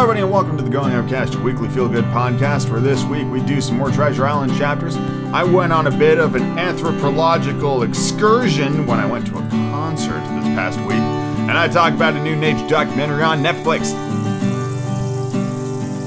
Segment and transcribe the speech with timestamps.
[0.00, 2.66] everybody, and welcome to the Going Upcast, your weekly feel good podcast.
[2.66, 4.96] For this week we do some more Treasure Island chapters.
[4.96, 10.20] I went on a bit of an anthropological excursion when I went to a concert
[10.20, 13.92] this past week, and I talk about a new nature documentary on Netflix.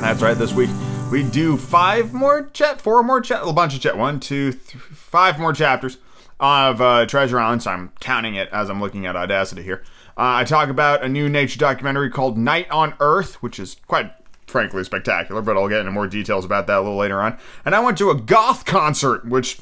[0.02, 0.72] That's right, this week
[1.12, 4.80] we do five more chat, four more chat, a bunch of chat, one, two, three,
[4.80, 6.00] five more chapters
[6.40, 7.62] of uh, Treasure Island.
[7.62, 9.84] So I'm counting it as I'm looking at Audacity here.
[10.16, 14.12] Uh, I talk about a new nature documentary called Night on Earth, which is quite
[14.48, 17.38] frankly spectacular, but I'll get into more details about that a little later on.
[17.66, 19.60] And I went to a goth concert, which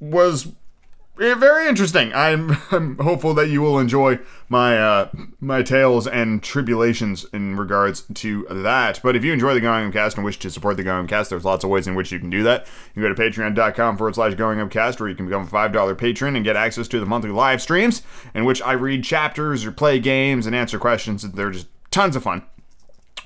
[0.00, 0.52] was
[1.18, 2.12] very interesting.
[2.14, 4.18] I'm, I'm hopeful that you will enjoy
[4.48, 5.10] my uh,
[5.40, 9.00] my tales and tribulations in regards to that.
[9.02, 11.44] But if you enjoy the Going Upcast and wish to support the Going Upcast, there's
[11.44, 12.66] lots of ways in which you can do that.
[12.94, 16.36] You can go to patreon.com forward slash Going where you can become a $5 patron
[16.36, 18.02] and get access to the monthly live streams
[18.34, 21.22] in which I read chapters or play games and answer questions.
[21.22, 22.44] They're just tons of fun.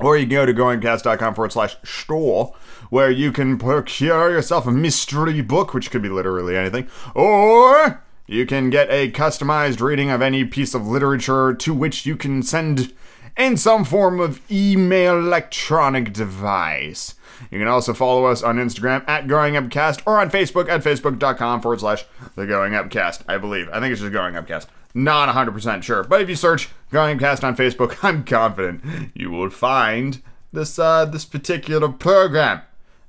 [0.00, 2.54] Or you can go to goingcast.com forward slash store,
[2.90, 6.88] where you can procure yourself a mystery book, which could be literally anything.
[7.14, 12.16] Or you can get a customized reading of any piece of literature to which you
[12.16, 12.92] can send
[13.36, 17.14] in some form of email electronic device.
[17.50, 21.60] You can also follow us on Instagram at Going Upcast or on Facebook at facebook.com
[21.60, 22.04] forward slash
[22.36, 23.68] The Going Upcast, I believe.
[23.70, 24.68] I think it's just Going Upcast.
[24.94, 26.04] Not 100% sure.
[26.04, 28.82] But if you search Upcast on Facebook, I'm confident
[29.14, 32.62] you will find this uh, this particular program.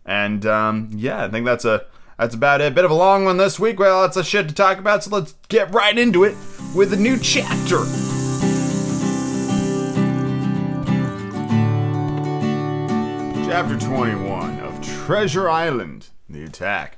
[0.05, 1.85] And um, yeah, I think that's a
[2.17, 2.75] that's about it.
[2.75, 3.79] Bit of a long one this week.
[3.79, 6.35] Well, lots of shit to talk about, so let's get right into it
[6.75, 7.83] with a new chapter.
[13.45, 16.97] Chapter 21 of Treasure Island The Attack.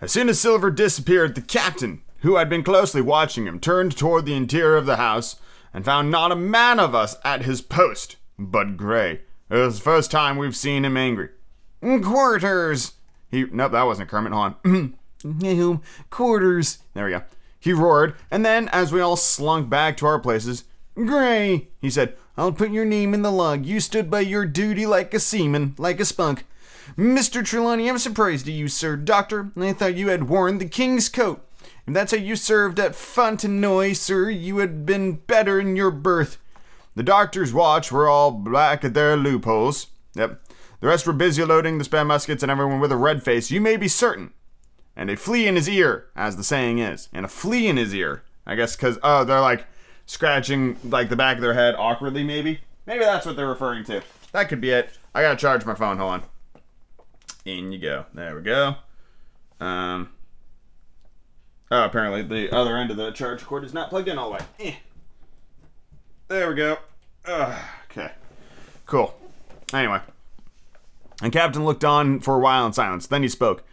[0.00, 4.26] As soon as Silver disappeared, the captain, who had been closely watching him, turned toward
[4.26, 5.36] the interior of the house
[5.72, 9.20] and found not a man of us at his post but Gray.
[9.48, 11.30] It was the first time we've seen him angry.
[11.80, 12.92] Quarters!
[13.30, 14.32] He nope, that wasn't Kermit.
[14.32, 15.80] Hold on.
[16.10, 16.78] Quarters.
[16.94, 17.22] There we go.
[17.58, 22.14] He roared, and then, as we all slunk back to our places, Gray, he said,
[22.36, 23.66] I'll put your name in the log.
[23.66, 26.44] You stood by your duty like a seaman, like a spunk.
[26.96, 27.44] Mr.
[27.44, 28.96] Trelawney, I'm surprised at you, sir.
[28.96, 31.45] Doctor, I thought you had worn the king's coat.
[31.88, 36.38] That's how you served at Fontenoy, sir, you had been better in your berth.
[36.96, 39.86] The doctor's watch were all black at their loopholes.
[40.14, 40.40] Yep.
[40.80, 43.60] The rest were busy loading the spare muskets and everyone with a red face, you
[43.60, 44.32] may be certain.
[44.96, 47.08] And a flea in his ear, as the saying is.
[47.12, 48.24] And a flea in his ear.
[48.46, 49.66] I guess because, oh, they're like
[50.06, 52.60] scratching like the back of their head awkwardly, maybe?
[52.86, 54.02] Maybe that's what they're referring to.
[54.32, 54.90] That could be it.
[55.14, 55.98] I gotta charge my phone.
[55.98, 56.22] Hold on.
[57.44, 58.06] In you go.
[58.14, 58.76] There we go.
[59.60, 60.10] Um.
[61.70, 64.34] Oh, apparently the other end of the charge cord is not plugged in all the
[64.34, 64.40] way.
[64.60, 64.74] Eh.
[66.28, 66.78] There we go.
[67.24, 67.58] Ugh,
[67.90, 68.12] okay.
[68.86, 69.16] Cool.
[69.72, 70.00] Anyway.
[71.22, 73.06] And Captain looked on for a while in silence.
[73.06, 73.64] Then he spoke.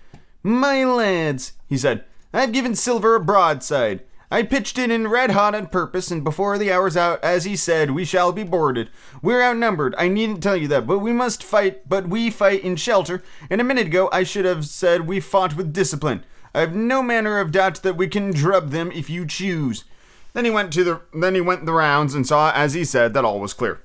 [0.42, 4.04] My lads, he said, I've given Silver a broadside.
[4.32, 7.56] I pitched it in red hot on purpose, and before the hour's out, as he
[7.56, 8.90] said, we shall be boarded.
[9.22, 12.76] We're outnumbered, I needn't tell you that, but we must fight, but we fight in
[12.76, 13.22] shelter,
[13.52, 16.24] and a minute ago I should have said we fought with discipline.
[16.54, 19.86] I have no manner of doubt that we can drub them if you choose.
[20.34, 23.14] Then he went to the then he went the rounds and saw, as he said,
[23.14, 23.82] that all was clear.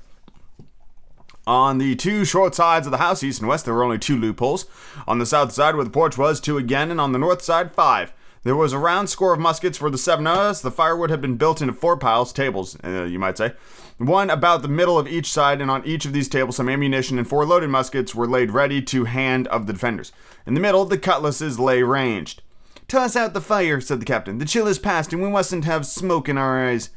[1.47, 4.19] On the two short sides of the house, east and west, there were only two
[4.19, 4.67] loopholes.
[5.07, 7.75] On the south side, where the porch was, two again, and on the north side,
[7.75, 8.13] five.
[8.43, 10.61] There was a round score of muskets for the seven of us.
[10.61, 13.55] The firewood had been built into four piles, tables, uh, you might say.
[13.97, 17.19] One about the middle of each side, and on each of these tables, some ammunition
[17.19, 20.13] and four loaded muskets were laid ready to hand of the defenders.
[20.47, 22.43] In the middle, the cutlasses lay ranged.
[22.89, 24.39] Toss out the fire, said the captain.
[24.39, 26.89] The chill is past, and we mustn't have smoke in our eyes.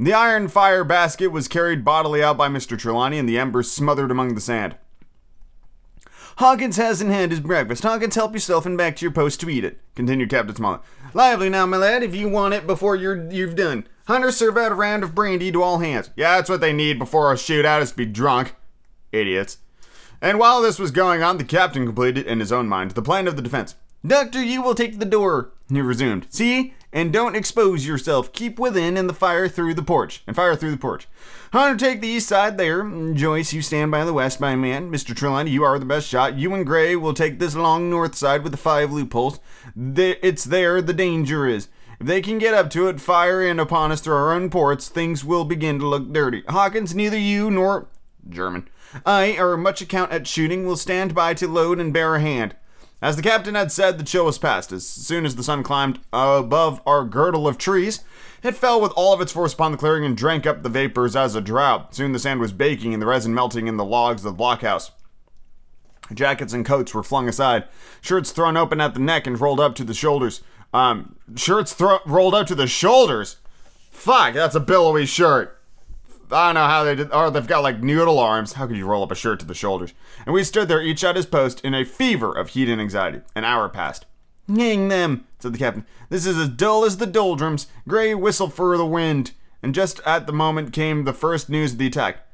[0.00, 2.76] The iron fire basket was carried bodily out by Mr.
[2.76, 4.74] Trelawney, and the embers smothered among the sand.
[6.38, 7.84] Hawkins has in hand his breakfast.
[7.84, 10.80] Hawkins, help yourself and back to your post to eat it, continued Captain Smollett.
[11.14, 13.86] Lively now, my lad, if you want it before you're you've done.
[14.08, 16.10] Hunter, serve out a round of brandy to all hands.
[16.16, 18.56] Yeah, that's what they need before a shootout is to be drunk.
[19.12, 19.58] Idiots.
[20.20, 23.28] And while this was going on, the captain completed, in his own mind, the plan
[23.28, 23.76] of the defense.
[24.06, 26.26] Doctor, you will take the door, he resumed.
[26.30, 26.74] See?
[26.90, 28.32] And don't expose yourself.
[28.32, 30.22] Keep within and the fire through the porch.
[30.26, 31.06] And fire through the porch.
[31.52, 32.82] Hunter, take the east side there.
[33.12, 34.90] Joyce, you stand by the west, my man.
[34.90, 35.14] Mr.
[35.14, 36.38] Trelawney, you are the best shot.
[36.38, 39.38] You and Gray will take this long north side with the five loopholes.
[39.76, 41.68] It's there the danger is.
[42.00, 44.88] If they can get up to it, fire in upon us through our own ports,
[44.88, 46.42] things will begin to look dirty.
[46.48, 47.88] Hawkins, neither you nor
[48.28, 48.66] German.
[49.04, 52.56] I are much account at shooting, will stand by to load and bear a hand.
[53.00, 54.72] As the captain had said, the chill was past.
[54.72, 58.02] As soon as the sun climbed above our girdle of trees,
[58.42, 61.16] It fell with all of its force upon the clearing and drank up the vapors
[61.16, 61.94] as a drought.
[61.94, 64.92] Soon the sand was baking and the resin melting in the logs of the blockhouse.
[66.14, 67.64] Jackets and coats were flung aside,
[68.00, 70.40] shirts thrown open at the neck and rolled up to the shoulders.
[70.72, 73.36] Um, shirts thro- rolled up to the shoulders.
[73.90, 75.57] Fuck, that's a billowy shirt.
[76.30, 77.12] I don't know how they did.
[77.12, 78.54] Or they've got like noodle arms.
[78.54, 79.94] How could you roll up a shirt to the shoulders?
[80.26, 83.20] And we stood there, each at his post, in a fever of heat and anxiety.
[83.34, 84.06] An hour passed.
[84.48, 85.84] Hang them, said the captain.
[86.08, 87.66] This is as dull as the doldrums.
[87.86, 89.32] Gray whistle for the wind.
[89.62, 92.26] And just at the moment came the first news of the attack.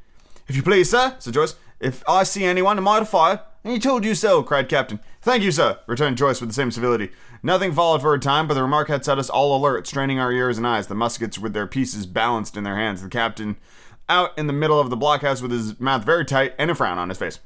[0.46, 3.40] If you please, sir, said Joyce, if I see anyone, am I to fire?
[3.64, 5.00] And he told you so, cried Captain.
[5.22, 7.10] Thank you, sir, returned Joyce with the same civility.
[7.42, 10.30] Nothing followed for a time, but the remark had set us all alert, straining our
[10.30, 13.56] ears and eyes, the muskets with their pieces balanced in their hands, the captain
[14.08, 16.98] out in the middle of the blockhouse with his mouth very tight and a frown
[16.98, 17.40] on his face.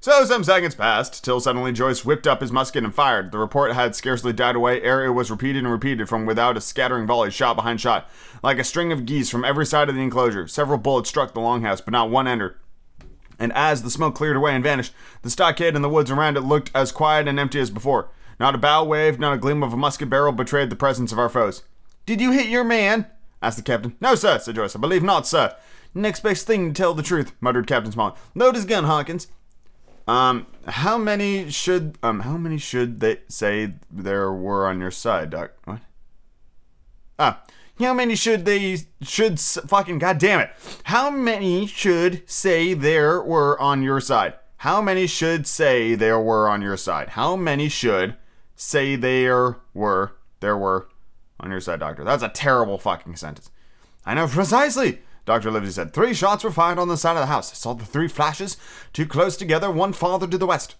[0.00, 3.30] So some seconds passed, till suddenly Joyce whipped up his musket and fired.
[3.30, 6.60] The report had scarcely died away ere it was repeated and repeated from without a
[6.60, 8.10] scattering volley, shot behind shot,
[8.42, 10.48] like a string of geese from every side of the enclosure.
[10.48, 12.56] Several bullets struck the longhouse, but not one entered.
[13.38, 14.92] And as the smoke cleared away and vanished,
[15.22, 18.10] the stockade and the woods around it looked as quiet and empty as before.
[18.40, 21.18] Not a bough waved, not a gleam of a musket barrel betrayed the presence of
[21.20, 21.62] our foes.
[22.06, 23.06] Did you hit your man?
[23.42, 23.96] Asked the captain.
[24.00, 24.76] No, sir, said Joyce.
[24.76, 25.54] I believe not, sir.
[25.94, 28.14] Next best thing to tell the truth, muttered Captain Smollett.
[28.34, 29.26] Load his gun, Hawkins.
[30.08, 35.30] Um, how many should um how many should they say there were on your side,
[35.30, 35.52] Doc?
[35.64, 35.80] What?
[37.18, 37.42] Ah,
[37.78, 40.50] how many should they should fucking goddamn it?
[40.84, 44.34] How many should say there were on your side?
[44.58, 47.10] How many should say there were on your side?
[47.10, 48.16] How many should
[48.56, 50.88] say there were there were
[51.42, 52.04] on your side, Doctor?
[52.04, 53.50] That's a terrible fucking sentence.
[54.06, 55.00] I know precisely.
[55.24, 55.50] Dr.
[55.50, 57.52] Livesey said, Three shots were fired on the side of the house.
[57.52, 58.56] I saw the three flashes,
[58.92, 60.74] two close together, one farther to the west.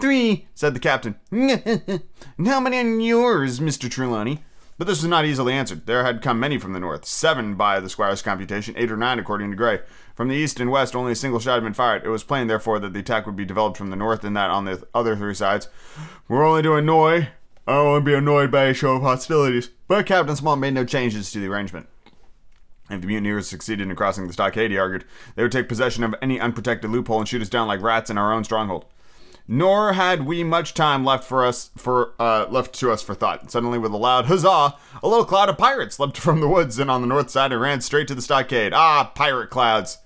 [0.00, 1.16] Three, said the captain.
[2.44, 3.90] how many on yours, Mr.
[3.90, 4.42] Trelawney?
[4.78, 5.86] But this was not easily answered.
[5.86, 9.18] There had come many from the north, seven by the squire's computation, eight or nine
[9.18, 9.80] according to Gray.
[10.14, 12.04] From the east and west, only a single shot had been fired.
[12.04, 14.50] It was plain, therefore, that the attack would be developed from the north, and that
[14.50, 15.68] on the other three sides,
[16.28, 17.28] we're only to annoy.
[17.66, 19.70] I don't want to be annoyed by a show of hostilities.
[19.88, 21.88] But Captain Small made no changes to the arrangement.
[22.88, 25.04] If the mutineers succeeded in crossing the stockade, he argued,
[25.34, 28.18] they would take possession of any unprotected loophole and shoot us down like rats in
[28.18, 28.84] our own stronghold.
[29.48, 33.50] Nor had we much time left for us for uh, left to us for thought.
[33.50, 36.90] Suddenly, with a loud huzzah, a little cloud of pirates leapt from the woods in
[36.90, 38.72] on the north side and ran straight to the stockade.
[38.72, 39.98] Ah, pirate clouds!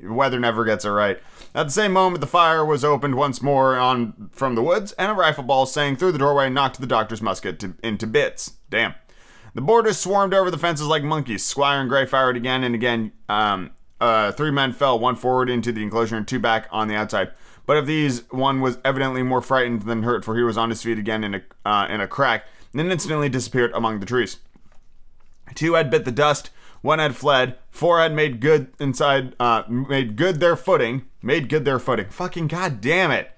[0.00, 1.20] Weather never gets it right.
[1.54, 5.10] At the same moment, the fire was opened once more on from the woods, and
[5.10, 8.54] a rifle ball sang through the doorway and knocked the doctor's musket to, into bits.
[8.68, 8.94] Damn.
[9.54, 11.44] The boarders swarmed over the fences like monkeys.
[11.44, 13.12] Squire and Gray fired again and again.
[13.28, 16.94] Um, uh, three men fell, one forward into the enclosure and two back on the
[16.94, 17.32] outside.
[17.66, 20.82] But of these, one was evidently more frightened than hurt, for he was on his
[20.82, 24.38] feet again in a uh, in a crack, and then instantly disappeared among the trees.
[25.54, 26.50] Two had bit the dust.
[26.82, 27.56] One had fled.
[27.70, 29.34] Four had made good inside.
[29.38, 31.06] Uh, made good their footing.
[31.22, 32.08] Made good their footing.
[32.08, 33.30] Fucking goddamn it!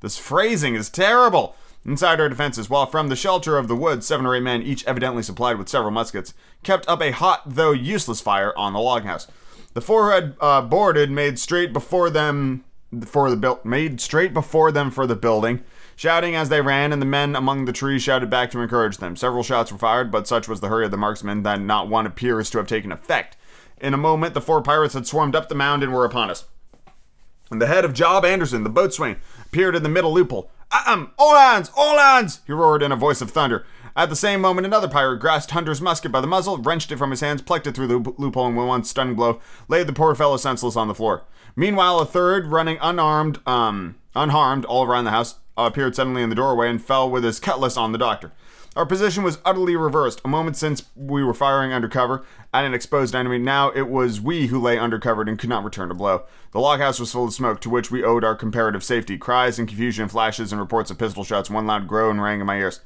[0.00, 1.54] This phrasing is terrible
[1.84, 4.84] inside our defenses, while from the shelter of the woods, seven or eight men, each
[4.84, 9.04] evidently supplied with several muskets, kept up a hot though useless fire on the log
[9.04, 9.26] house.
[9.74, 12.64] The four who had uh, boarded made straight before them
[13.04, 15.62] for the build made straight before them for the building,
[15.98, 19.16] shouting as they ran, and the men among the trees shouted back to encourage them.
[19.16, 22.06] Several shots were fired, but such was the hurry of the marksmen that not one
[22.06, 23.36] appears to have taken effect.
[23.80, 26.44] In a moment, the four pirates had swarmed up the mound and were upon us.
[27.50, 30.52] And the head of Job Anderson, the boatswain, appeared in the middle loophole.
[30.86, 32.42] Um, all hands, all hands!
[32.46, 33.66] He roared in a voice of thunder.
[33.96, 37.10] At the same moment, another pirate grasped Hunter's musket by the muzzle, wrenched it from
[37.10, 40.14] his hands, plucked it through the loophole, and with one stunning blow, laid the poor
[40.14, 41.24] fellow senseless on the floor.
[41.56, 46.28] Meanwhile, a third, running unarmed, um, unharmed, all around the house, Uh, appeared suddenly in
[46.28, 48.30] the doorway and fell with his cutlass on the doctor.
[48.76, 50.20] Our position was utterly reversed.
[50.24, 52.24] A moment since we were firing under cover
[52.54, 53.38] at an exposed enemy.
[53.38, 56.22] Now it was we who lay undercovered and could not return a blow.
[56.52, 59.18] The log house was full of smoke, to which we owed our comparative safety.
[59.18, 61.50] Cries and confusion, flashes and reports of pistol shots.
[61.50, 62.80] One loud groan rang in my ears.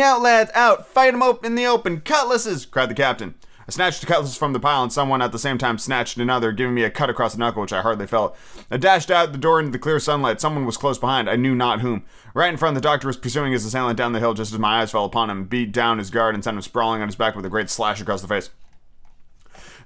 [0.00, 0.86] Out, lads, out!
[0.86, 2.00] Fight 'em up in the open!
[2.00, 2.64] Cutlasses!
[2.64, 3.34] cried the captain.
[3.68, 6.50] I snatched a cutlass from the pile, and someone at the same time snatched another,
[6.50, 8.36] giving me a cut across the knuckle, which I hardly felt.
[8.70, 10.40] I dashed out the door into the clear sunlight.
[10.40, 12.04] Someone was close behind, I knew not whom.
[12.34, 14.80] Right in front, the doctor was pursuing his assailant down the hill just as my
[14.80, 17.36] eyes fell upon him, beat down his guard, and sent him sprawling on his back
[17.36, 18.50] with a great slash across the face.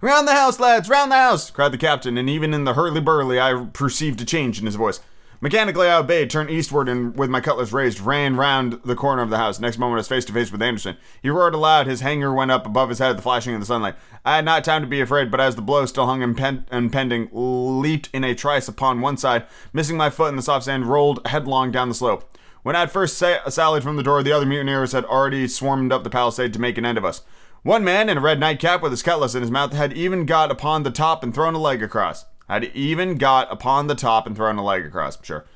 [0.00, 0.88] Round the house, lads!
[0.88, 1.50] Round the house!
[1.50, 4.74] cried the captain, and even in the hurly burly, I perceived a change in his
[4.74, 5.00] voice.
[5.40, 9.28] Mechanically, I obeyed, turned eastward, and with my cutlass raised, ran round the corner of
[9.28, 9.60] the house.
[9.60, 10.96] Next moment, I was face to face with Anderson.
[11.20, 13.66] He roared aloud, his hanger went up above his head at the flashing of the
[13.66, 13.96] sunlight.
[14.24, 17.28] I had not time to be afraid, but as the blow still hung impen- impending,
[17.32, 21.26] leaped in a trice upon one side, missing my foot in the soft sand, rolled
[21.26, 22.36] headlong down the slope.
[22.62, 25.92] When I had first sa- sallied from the door, the other mutineers had already swarmed
[25.92, 27.22] up the palisade to make an end of us.
[27.62, 30.50] One man in a red nightcap with his cutlass in his mouth had even got
[30.50, 32.24] upon the top and thrown a leg across.
[32.48, 35.46] Had even got upon the top and thrown a leg across, I'm sure.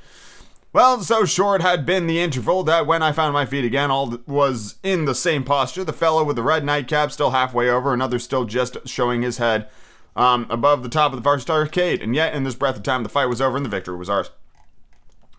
[0.73, 4.19] Well, so short had been the interval that when I found my feet again, all
[4.27, 5.83] was in the same posture.
[5.83, 9.69] The fellow with the red nightcap still halfway over, another still just showing his head
[10.15, 12.03] um, above the top of the first arcade.
[12.03, 14.09] And yet, in this breath of time, the fight was over and the victory was
[14.09, 14.31] ours.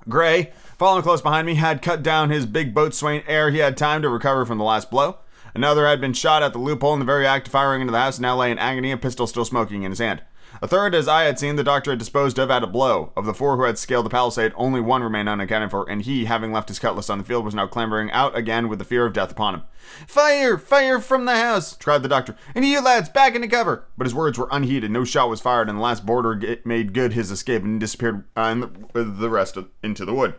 [0.10, 4.02] Gray, following close behind me, had cut down his big boatswain ere he had time
[4.02, 5.20] to recover from the last blow.
[5.54, 8.00] Another had been shot at the loophole in the very act of firing into the
[8.00, 10.22] house, and now lay in agony, a pistol still smoking in his hand.
[10.64, 13.14] A third, as I had seen, the doctor had disposed of at a blow.
[13.18, 16.26] Of the four who had scaled the palisade, only one remained unaccounted for, and he,
[16.26, 19.08] having left his cutlass on the field, was now clambering out again with the fear
[19.08, 19.64] of death upon him.
[20.06, 20.60] Fire!
[20.60, 21.76] Fire from the house!
[21.76, 22.36] cried the doctor.
[22.54, 23.86] And you lads, back into cover!
[23.98, 24.92] But his words were unheeded.
[24.92, 28.68] No shot was fired, and the last boarder made good his escape and disappeared uh,
[28.94, 30.36] with the rest of, into the wood.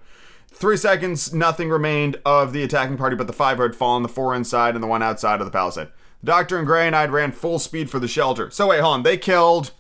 [0.53, 4.09] Three seconds, nothing remained of the attacking party but the five who had fallen, the
[4.09, 5.89] four inside, and the one outside of the palisade.
[6.23, 8.51] The doctor and Gray and I ran full speed for the shelter.
[8.51, 9.03] So wait, hold on.
[9.03, 9.73] They killed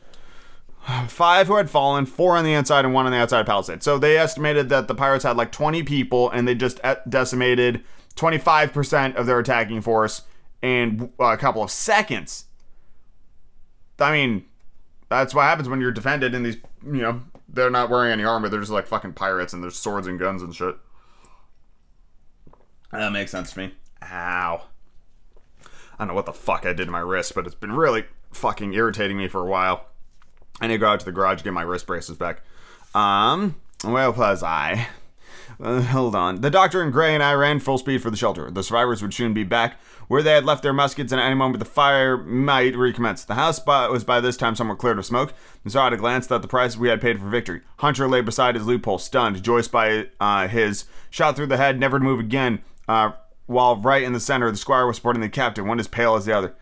[1.09, 3.83] five who had fallen, four on the inside, and one on the outside palisade.
[3.83, 7.83] So they estimated that the pirates had like 20 people, and they just decimated
[8.17, 10.23] 25% of their attacking force
[10.61, 12.47] in a couple of seconds.
[13.99, 14.45] I mean,
[15.09, 18.49] that's what happens when you're defended in these, you know, they're not wearing any armor.
[18.49, 20.77] They're just like fucking pirates, and there's swords and guns and shit.
[22.91, 23.75] That makes sense to me.
[24.03, 24.62] Ow.
[25.65, 28.05] I don't know what the fuck I did to my wrist, but it's been really
[28.33, 29.87] fucking irritating me for a while.
[30.62, 32.42] I need to go out to the garage get my wrist braces back.
[32.95, 34.88] Um, where was I?
[35.61, 36.40] Uh, hold on.
[36.40, 38.50] The doctor and Gray and I ran full speed for the shelter.
[38.50, 39.76] The survivors would soon be back
[40.09, 43.25] where they had left their muskets, and at any moment the fire might recommence.
[43.25, 45.33] The house was by this time somewhat cleared of smoke,
[45.64, 47.62] and saw at a glance that the price we had paid for victory.
[47.78, 49.42] Hunter lay beside his loophole, stunned.
[49.42, 52.62] Joyce by uh, his shot through the head, never to move again.
[52.87, 53.12] Uh,
[53.47, 56.26] while right in the center, the squire was supporting the captain, one as pale as
[56.26, 56.54] the other.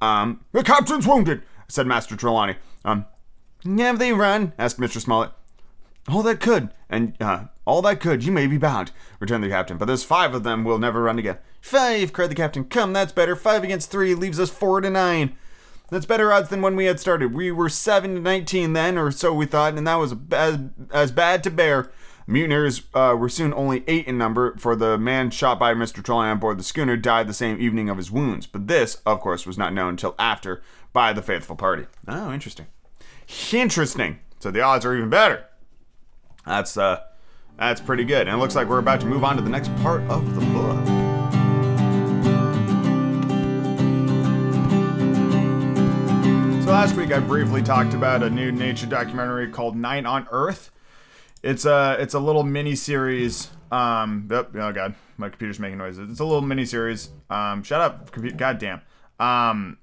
[0.00, 2.56] Um, the captain's wounded, said Master Trelawney.
[2.84, 3.06] Um,
[3.64, 4.52] have they run?
[4.58, 5.00] asked Mr.
[5.00, 5.30] Smollett.
[6.08, 9.76] All that could, and uh, all that could, you may be bound, returned the captain.
[9.76, 11.36] But there's five of them will never run again.
[11.60, 12.64] Five, cried the captain.
[12.64, 13.36] Come, that's better.
[13.36, 15.36] Five against three leaves us four to nine.
[15.90, 17.34] That's better odds than when we had started.
[17.34, 20.58] We were seven to nineteen then, or so we thought, and that was as,
[20.92, 21.90] as bad to bear.
[22.26, 26.04] Mutineers uh, were soon only eight in number, for the man shot by Mr.
[26.04, 28.46] Trelawney on board the schooner died the same evening of his wounds.
[28.46, 31.86] But this, of course, was not known until after by the faithful party.
[32.06, 32.66] Oh, interesting.
[33.52, 34.18] Interesting.
[34.40, 35.44] So the odds are even better.
[36.46, 37.02] That's uh
[37.58, 38.28] that's pretty good.
[38.28, 40.40] And it looks like we're about to move on to the next part of the
[40.46, 40.84] book.
[46.64, 50.70] So last week I briefly talked about a new nature documentary called Night on Earth.
[51.42, 53.50] It's a it's a little mini series.
[53.70, 56.10] Um, oh, oh god, my computer's making noises.
[56.10, 57.10] It's a little mini series.
[57.30, 58.36] Um, shut up, computer.
[58.36, 58.82] God damn.
[59.18, 59.78] Um,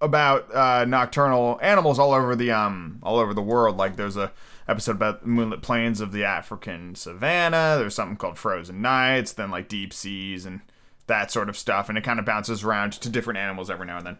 [0.00, 3.76] about uh, nocturnal animals all over the um all over the world.
[3.76, 4.32] Like there's a
[4.68, 7.76] episode about moonlit plains of the African savannah.
[7.78, 9.32] There's something called frozen nights.
[9.32, 10.60] Then like deep seas and
[11.06, 11.88] that sort of stuff.
[11.88, 14.18] And it kind of bounces around to different animals every now and then.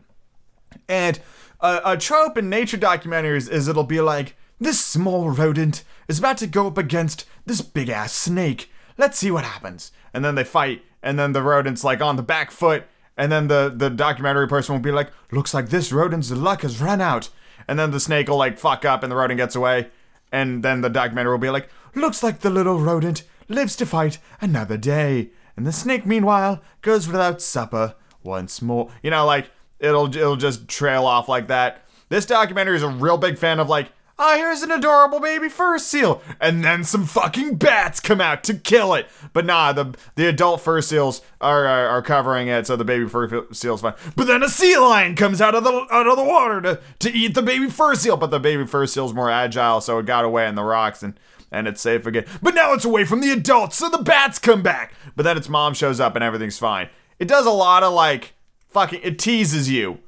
[0.89, 1.21] And
[1.61, 6.37] a, a trope in nature documentaries is it'll be like this small rodent is about
[6.39, 8.71] to go up against this big ass snake.
[8.99, 9.93] Let's see what happens.
[10.13, 12.85] And then they fight, and then the rodent's like on the back foot
[13.21, 16.81] and then the the documentary person will be like, "Looks like this rodent's luck has
[16.81, 17.29] run out,"
[17.69, 19.89] and then the snake will like fuck up and the rodent gets away,
[20.33, 24.17] and then the documentary will be like, "Looks like the little rodent lives to fight
[24.41, 28.89] another day," and the snake meanwhile goes without supper once more.
[29.03, 31.85] You know, like it'll it'll just trail off like that.
[32.09, 35.49] This documentary is a real big fan of like ah, oh, here's an adorable baby
[35.49, 39.09] fur seal, and then some fucking bats come out to kill it.
[39.33, 43.09] But nah, the the adult fur seals are are, are covering it, so the baby
[43.09, 43.95] fur seal's fine.
[44.15, 47.11] But then a sea lion comes out of the out of the water to to
[47.11, 50.25] eat the baby fur seal, but the baby fur seal's more agile, so it got
[50.25, 51.19] away in the rocks and.
[51.53, 52.27] And it's safe again.
[52.41, 54.95] But now it's away from the adults, so the bats come back.
[55.17, 56.91] But then its mom shows up and everything's fine.
[57.19, 58.35] It does a lot of like
[58.69, 59.99] fucking it teases you.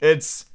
[0.00, 0.46] It's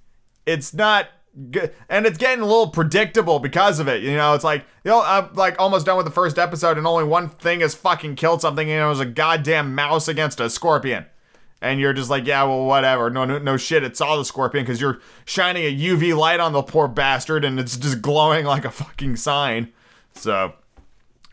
[0.46, 4.04] it's not and it's getting a little predictable because of it.
[4.04, 6.86] You know, it's like you know, I'm like almost done with the first episode, and
[6.86, 8.68] only one thing has fucking killed something.
[8.68, 11.06] You know, it was a goddamn mouse against a scorpion,
[11.62, 13.10] and you're just like, yeah, well, whatever.
[13.10, 13.84] No, no, no shit.
[13.84, 17.60] It saw the scorpion because you're shining a UV light on the poor bastard, and
[17.60, 19.72] it's just glowing like a fucking sign.
[20.14, 20.54] So.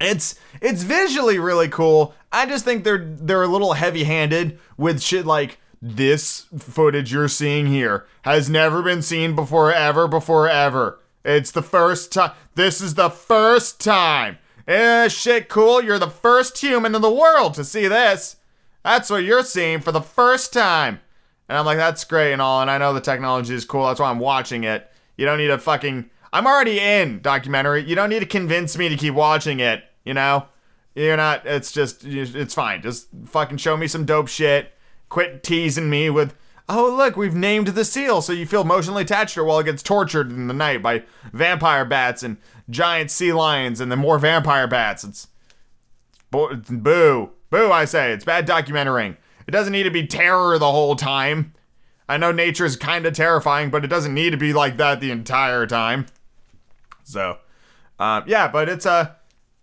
[0.02, 2.14] It's it's visually really cool.
[2.32, 7.66] I just think they're they're a little heavy-handed with shit like this footage you're seeing
[7.66, 11.00] here has never been seen before, ever, before, ever.
[11.24, 12.32] It's the first time.
[12.54, 14.38] This is the first time.
[14.66, 15.82] Eh, shit, cool.
[15.82, 18.36] You're the first human in the world to see this.
[18.84, 21.00] That's what you're seeing for the first time.
[21.48, 23.86] And I'm like, that's great and all, and I know the technology is cool.
[23.86, 24.90] That's why I'm watching it.
[25.16, 26.08] You don't need to fucking.
[26.32, 27.82] I'm already in documentary.
[27.82, 29.82] You don't need to convince me to keep watching it.
[30.04, 30.46] You know,
[30.94, 31.44] you're not.
[31.44, 32.04] It's just.
[32.04, 32.82] It's fine.
[32.82, 34.72] Just fucking show me some dope shit.
[35.10, 36.34] Quit teasing me with.
[36.68, 39.64] Oh look, we've named the seal, so you feel emotionally attached to her while it
[39.64, 41.02] gets tortured in the night by
[41.32, 42.38] vampire bats and
[42.70, 45.04] giant sea lions, and then more vampire bats.
[45.04, 45.28] It's
[46.30, 47.72] boo, boo, boo.
[47.72, 49.16] I say it's bad documenting.
[49.46, 51.54] It doesn't need to be terror the whole time.
[52.08, 55.00] I know nature is kind of terrifying, but it doesn't need to be like that
[55.00, 56.06] the entire time.
[57.02, 57.38] So,
[57.98, 59.16] uh, yeah, but it's a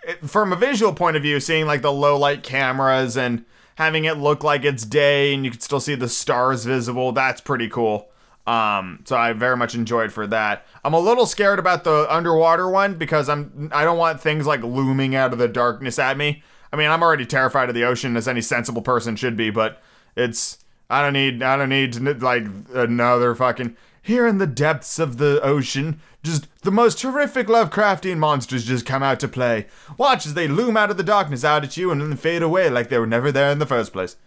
[0.04, 3.46] it, from a visual point of view, seeing like the low light cameras and
[3.78, 7.12] having it look like it's day and you can still see the stars visible.
[7.12, 8.10] That's pretty cool.
[8.48, 10.66] Um, so I very much enjoyed for that.
[10.84, 14.64] I'm a little scared about the underwater one because I'm I don't want things like
[14.64, 16.44] looming out of the darkness at me.
[16.74, 19.82] I mean, I'm already terrified of the ocean as any sensible person should be, but
[20.16, 20.58] it's
[20.90, 25.40] I don't need I don't need like another fucking here in the depths of the
[25.44, 29.66] ocean, just the most horrific Lovecraftian monsters just come out to play.
[29.98, 32.70] Watch as they loom out of the darkness out at you and then fade away
[32.70, 34.18] like they were never there in the first place.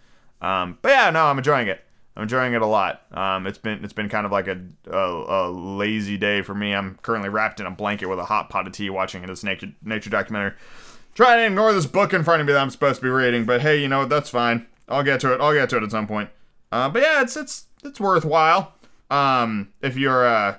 [0.41, 1.81] Um, but yeah, no, I'm enjoying it.
[2.15, 3.03] I'm enjoying it a lot.
[3.15, 4.59] Um, it's been it's been kind of like a,
[4.91, 6.73] a, a lazy day for me.
[6.73, 9.71] I'm currently wrapped in a blanket with a hot pot of tea, watching this nature
[9.83, 10.53] nature documentary.
[11.13, 13.45] Trying to ignore this book in front of me that I'm supposed to be reading,
[13.45, 14.09] but hey, you know what?
[14.09, 14.67] That's fine.
[14.87, 15.41] I'll get to it.
[15.41, 16.29] I'll get to it at some point.
[16.71, 18.73] Uh, but yeah, it's it's it's worthwhile.
[19.09, 20.57] Um, if you're uh,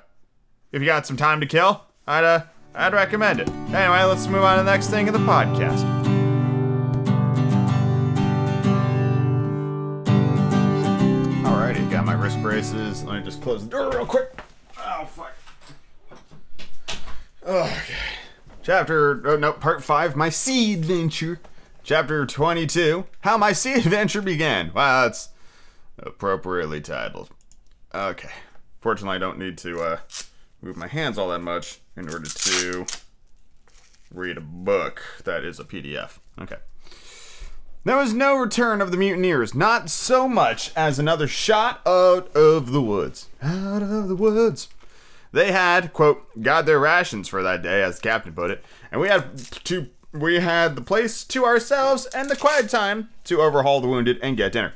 [0.73, 3.49] if you got some time to kill, I'd uh, I'd recommend it.
[3.49, 5.83] Anyway, let's move on to the next thing in the podcast.
[11.45, 13.05] Alrighty, got my wrist braces.
[13.05, 14.33] Let me just close the door real quick.
[14.79, 15.35] Oh fuck.
[17.47, 17.95] Okay.
[18.62, 21.41] Chapter oh, no, part five, my sea adventure.
[21.85, 24.73] Chapter twenty-two, how my sea adventure began.
[24.73, 25.29] Wow, that's
[25.99, 27.29] appropriately titled.
[27.94, 28.31] Okay.
[28.81, 29.99] Fortunately, I don't need to uh,
[30.62, 32.87] move my hands all that much in order to
[34.12, 36.18] read a book that is a PDF.
[36.40, 36.57] Okay.
[37.85, 42.70] There was no return of the mutineers, not so much as another shot out of
[42.70, 43.29] the woods.
[43.42, 44.68] Out of the woods.
[45.33, 49.01] They had, quote, got their rations for that day, as the captain put it, and
[49.01, 53.81] we had to we had the place to ourselves and the quiet time to overhaul
[53.81, 54.75] the wounded and get dinner.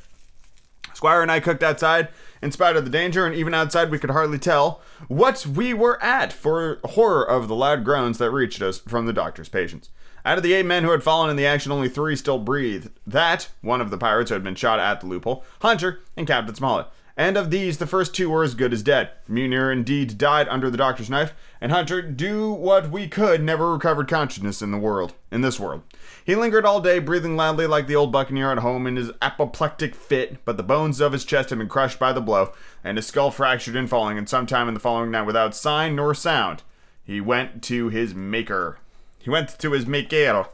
[0.95, 2.09] Squire and I cooked outside.
[2.47, 6.01] In spite of the danger, and even outside, we could hardly tell what we were
[6.01, 9.91] at for horror of the loud groans that reached us from the doctor's patients.
[10.25, 12.91] Out of the eight men who had fallen in the action, only three still breathed.
[13.05, 16.55] That, one of the pirates who had been shot at the loophole, Hunter, and Captain
[16.55, 16.87] Smollett.
[17.19, 19.09] And of these, the first two were as good as dead.
[19.27, 24.07] Mutineer indeed died under the doctor's knife, and Hunter, do what we could, never recovered
[24.07, 25.83] consciousness in the world, in this world.
[26.23, 29.95] He lingered all day, breathing loudly like the old buccaneer at home in his apoplectic
[29.95, 32.53] fit, but the bones of his chest had been crushed by the blow,
[32.85, 36.15] and his skull fractured in falling, and sometime in the following night, without sign nor
[36.15, 36.65] sound,
[37.03, 38.79] he went to his maker.
[39.21, 40.49] He went to his maker.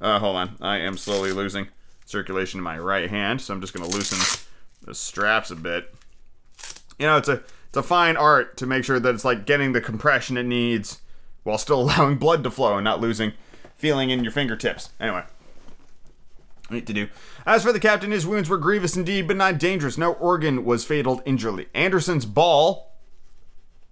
[0.00, 0.56] Uh, hold on.
[0.60, 1.68] I am slowly losing
[2.06, 4.18] circulation in my right hand, so I'm just going to loosen
[4.82, 5.94] the straps a bit.
[6.98, 9.72] You know, it's a it's a fine art to make sure that it's like getting
[9.72, 11.00] the compression it needs
[11.42, 13.32] while still allowing blood to flow and not losing
[13.76, 14.90] feeling in your fingertips.
[15.00, 15.22] Anyway.
[16.70, 17.08] Neat to do.
[17.46, 19.96] As for the captain, his wounds were grievous indeed, but not dangerous.
[19.96, 21.68] No organ was fatal injury.
[21.72, 22.92] Anderson's ball,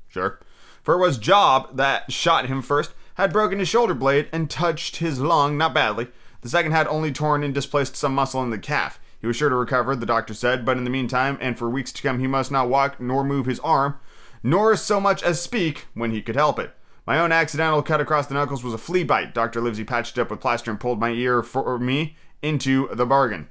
[0.08, 0.40] sure,
[0.82, 4.96] for it was Job that shot him first, had broken his shoulder blade and touched
[4.96, 6.08] his lung, not badly.
[6.42, 9.00] The second had only torn and displaced some muscle in the calf.
[9.20, 11.92] He was sure to recover, the doctor said, but in the meantime, and for weeks
[11.92, 13.98] to come, he must not walk nor move his arm,
[14.42, 16.72] nor so much as speak when he could help it.
[17.06, 19.32] My own accidental cut across the knuckles was a flea bite.
[19.32, 19.60] Dr.
[19.60, 23.48] Livesey patched up with plaster and pulled my ear for me into the bargain.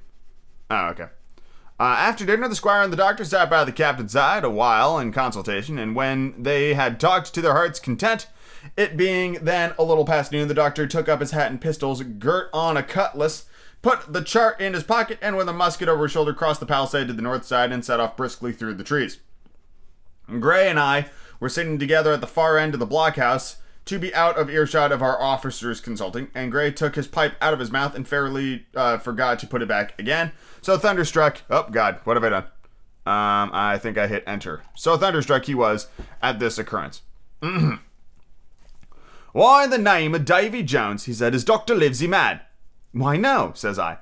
[0.70, 1.06] Oh, okay.
[1.78, 4.98] Uh, after dinner, the squire and the doctor sat by the captain's side a while
[4.98, 8.28] in consultation, and when they had talked to their heart's content,
[8.76, 12.02] it being then a little past noon, the doctor took up his hat and pistols,
[12.02, 13.44] girt on a cutlass,
[13.86, 16.66] put the chart in his pocket, and with a musket over his shoulder, crossed the
[16.66, 19.20] palisade to the north side and set off briskly through the trees.
[20.40, 21.06] Gray and I
[21.38, 24.90] were sitting together at the far end of the blockhouse to be out of earshot
[24.90, 28.66] of our officers consulting, and Gray took his pipe out of his mouth and fairly
[28.74, 30.32] uh, forgot to put it back again.
[30.62, 32.44] So thunderstruck, oh God, what have I done?
[33.06, 34.64] Um, I think I hit enter.
[34.74, 35.86] So thunderstruck he was
[36.20, 37.02] at this occurrence.
[39.32, 41.76] Why in the name of Davy Jones, he said, is Dr.
[41.76, 42.40] Livesey mad?
[42.92, 43.98] Why no, says I.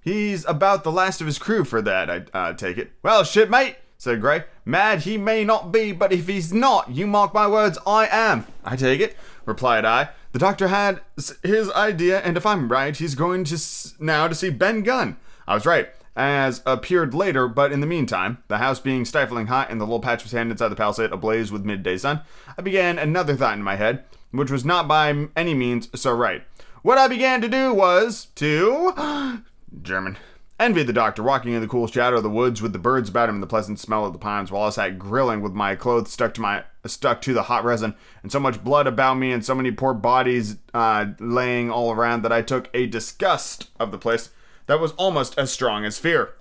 [0.00, 2.92] He's about the last of his crew for that, I uh, take it.
[3.02, 4.44] Well, shit, mate, said Gray.
[4.64, 8.46] Mad he may not be, but if he's not, you mark my words, I am.
[8.64, 10.10] I take it, replied I.
[10.32, 11.00] The doctor had
[11.42, 15.16] his idea, and if I'm right, he's going to s- now to see Ben Gunn.
[15.48, 15.88] I was right.
[16.14, 20.00] as appeared later, but in the meantime, the house being stifling hot and the little
[20.00, 22.20] patch of sand inside the palisade ablaze with midday sun,
[22.56, 26.42] I began another thought in my head, which was not by any means so right.
[26.86, 29.42] What I began to do was to.
[29.82, 30.18] German.
[30.60, 33.28] Envy the doctor walking in the cool shadow of the woods with the birds about
[33.28, 36.12] him and the pleasant smell of the pines while I sat grilling with my clothes
[36.12, 39.44] stuck to my stuck to the hot resin and so much blood about me and
[39.44, 43.98] so many poor bodies uh, laying all around that I took a disgust of the
[43.98, 44.30] place
[44.66, 46.34] that was almost as strong as fear.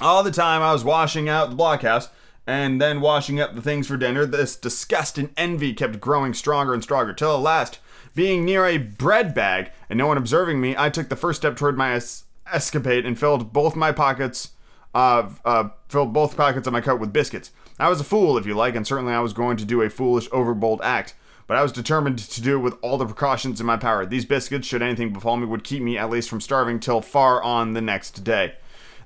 [0.00, 2.08] All the time I was washing out the blockhouse
[2.46, 6.72] and then washing up the things for dinner, this disgust and envy kept growing stronger
[6.72, 7.80] and stronger till at last,
[8.16, 11.56] being near a bread bag and no one observing me, I took the first step
[11.56, 14.50] toward my es- escapade and filled both my pockets
[14.94, 17.52] of uh, filled both pockets of my coat with biscuits.
[17.78, 19.90] I was a fool, if you like, and certainly I was going to do a
[19.90, 21.14] foolish, overbold act.
[21.46, 24.04] But I was determined to do it with all the precautions in my power.
[24.04, 27.40] These biscuits, should anything befall me, would keep me at least from starving till far
[27.42, 28.54] on the next day.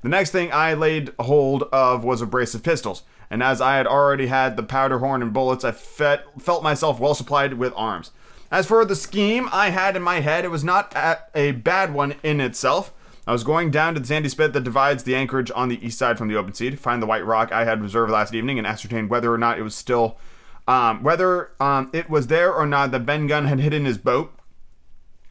[0.02, 3.76] The next thing I laid hold of was a brace of pistols, and as I
[3.76, 8.12] had already had the powder horn and bullets, I felt myself well supplied with arms.
[8.50, 10.92] As for the scheme I had in my head, it was not
[11.36, 12.92] a bad one in itself.
[13.24, 15.98] I was going down to the sandy spit that divides the anchorage on the east
[15.98, 18.58] side from the open sea to find the white rock I had reserved last evening
[18.58, 20.18] and ascertain whether or not it was still,
[20.66, 24.32] um, whether um, it was there or not that Ben Gunn had hidden his boat.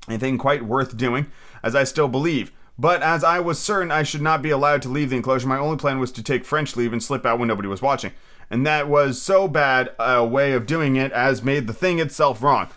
[0.07, 1.25] Anything quite worth doing,
[1.61, 2.53] as I still believe.
[2.77, 5.57] But as I was certain I should not be allowed to leave the enclosure, my
[5.57, 8.13] only plan was to take French leave and slip out when nobody was watching.
[8.49, 12.41] And that was so bad a way of doing it as made the thing itself
[12.41, 12.69] wrong.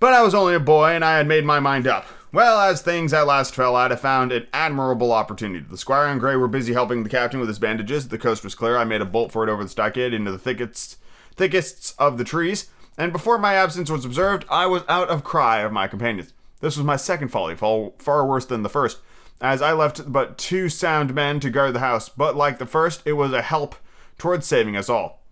[0.00, 2.06] But I was only a boy and I had made my mind up.
[2.30, 5.64] Well, as things at last fell out, I found an admirable opportunity.
[5.68, 8.08] The squire and Gray were busy helping the captain with his bandages.
[8.08, 8.76] The coast was clear.
[8.76, 10.98] I made a bolt for it over the stockade into the thickets,
[11.34, 15.60] thickest of the trees, and before my absence was observed, I was out of cry
[15.60, 16.34] of my companions.
[16.60, 18.98] This was my second folly, far worse than the first,
[19.40, 23.02] as I left but two sound men to guard the house, but like the first,
[23.06, 23.76] it was a help
[24.18, 25.22] towards saving us all.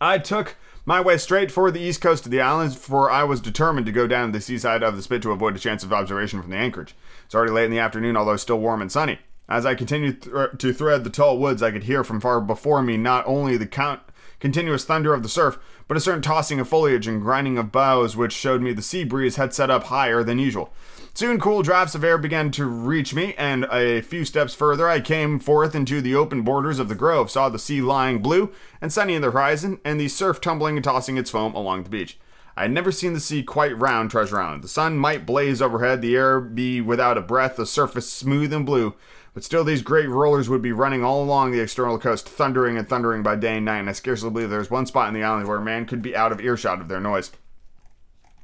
[0.00, 3.40] I took my way straight for the east coast of the islands, for I was
[3.40, 5.92] determined to go down to the seaside of the spit to avoid a chance of
[5.92, 6.94] observation from the anchorage.
[7.24, 9.18] It's already late in the afternoon, although still warm and sunny.
[9.48, 12.82] As I continued th- to thread the tall woods, I could hear from far before
[12.82, 14.00] me not only the count-
[14.40, 18.16] continuous thunder of the surf, but a certain tossing of foliage and grinding of boughs,
[18.16, 20.72] which showed me the sea breeze had set up higher than usual.
[21.16, 25.00] Soon cool draughts of air began to reach me, and a few steps further I
[25.00, 28.50] came forth into the open borders of the grove, saw the sea lying blue
[28.80, 31.88] and sunny in the horizon, and the surf tumbling and tossing its foam along the
[31.88, 32.18] beach.
[32.56, 34.64] I had never seen the sea quite round Treasure Island.
[34.64, 38.66] The sun might blaze overhead, the air be without a breath, the surface smooth and
[38.66, 38.94] blue,
[39.34, 42.88] but still these great rollers would be running all along the external coast, thundering and
[42.88, 45.22] thundering by day and night, and I scarcely believe there was one spot in the
[45.22, 47.30] island where a man could be out of earshot of their noise.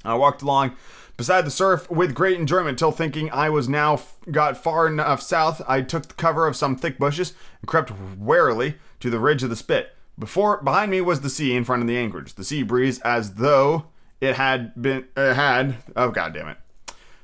[0.04, 0.76] I walked along
[1.20, 5.20] beside the surf with great enjoyment till thinking I was now f- got far enough
[5.20, 9.42] south, I took the cover of some thick bushes and crept warily to the ridge
[9.42, 9.94] of the spit.
[10.18, 12.32] Before behind me was the sea in front of the anchorage.
[12.32, 13.88] The sea breeze as though
[14.22, 16.56] it had been uh, had oh god damn it.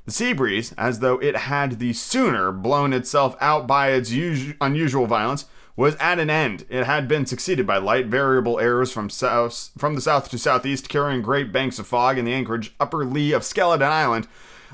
[0.05, 4.53] The sea breeze, as though it had the sooner blown itself out by its us-
[4.61, 6.65] unusual violence, was at an end.
[6.71, 10.89] It had been succeeded by light, variable airs from south, from the south to southeast,
[10.89, 14.27] carrying great banks of fog, and the anchorage upper lee of Skeleton Island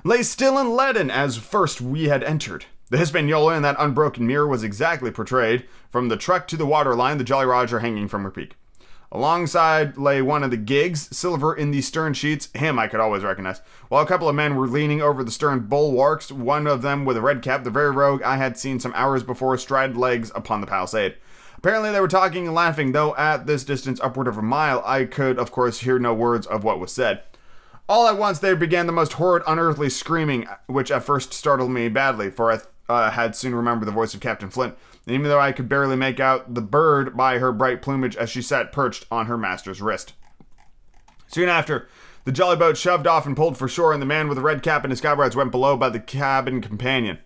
[0.05, 2.67] lay still and leaden as first we had entered.
[2.91, 7.19] The Hispaniola in that unbroken mirror was exactly portrayed, from the truck to the waterline,
[7.19, 8.55] the Jolly Roger hanging from her peak.
[9.15, 13.23] Alongside lay one of the gigs, silver in the stern sheets, him I could always
[13.23, 17.05] recognize, while a couple of men were leaning over the stern bulwarks, one of them
[17.05, 20.33] with a red cap, the very rogue I had seen some hours before stride legs
[20.35, 21.17] upon the palisade.
[21.59, 25.05] Apparently they were talking and laughing, though at this distance upward of a mile I
[25.05, 27.23] could, of course, hear no words of what was said.
[27.91, 31.91] All at once there began the most horrid, unearthly screaming, which at first startled me
[31.91, 34.75] badly, for I uh, had soon remembered the voice of Captain Flint
[35.07, 38.43] even though I could barely make out the bird by her bright plumage as she
[38.43, 40.13] sat perched on her master's wrist.
[41.27, 41.89] Soon after,
[42.25, 44.63] the jolly boat shoved off and pulled for shore, and the man with the red
[44.63, 47.19] cap and his comrades went below by the cabin companion.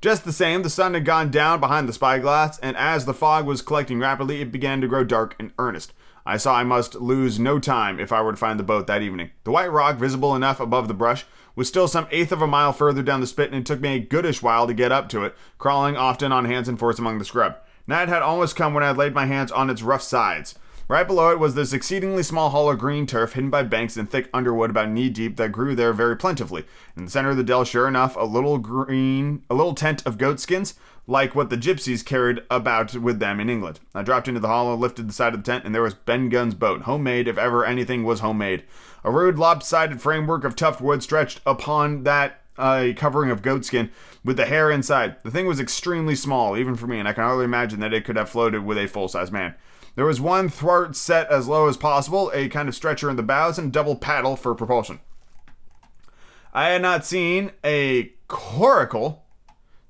[0.00, 3.44] Just the same, the sun had gone down behind the spyglass, and as the fog
[3.44, 5.92] was collecting rapidly, it began to grow dark in earnest.
[6.24, 9.02] I saw I must lose no time if I were to find the boat that
[9.02, 9.30] evening.
[9.44, 12.72] The white rock, visible enough above the brush, was still some eighth of a mile
[12.72, 15.24] further down the spit, and it took me a goodish while to get up to
[15.24, 17.56] it, crawling often on hands and forth among the scrub.
[17.86, 20.54] Night had almost come when I had laid my hands on its rough sides.
[20.90, 24.28] Right below it was this exceedingly small hollow green turf hidden by banks and thick
[24.34, 26.64] underwood about knee deep that grew there very plentifully.
[26.96, 30.18] In the center of the dell, sure enough, a little green, a little tent of
[30.18, 30.74] goatskins,
[31.10, 33.80] like what the gypsies carried about with them in England.
[33.96, 36.28] I dropped into the hollow, lifted the side of the tent, and there was Ben
[36.28, 38.62] Gunn's boat, homemade if ever anything was homemade.
[39.02, 43.90] A rude, lopsided framework of tough wood stretched upon that a covering of goatskin
[44.24, 45.16] with the hair inside.
[45.24, 48.04] The thing was extremely small, even for me, and I can hardly imagine that it
[48.04, 49.56] could have floated with a full size man.
[49.96, 53.24] There was one thwart set as low as possible, a kind of stretcher in the
[53.24, 55.00] bows, and double paddle for propulsion.
[56.54, 59.22] I had not seen a coracle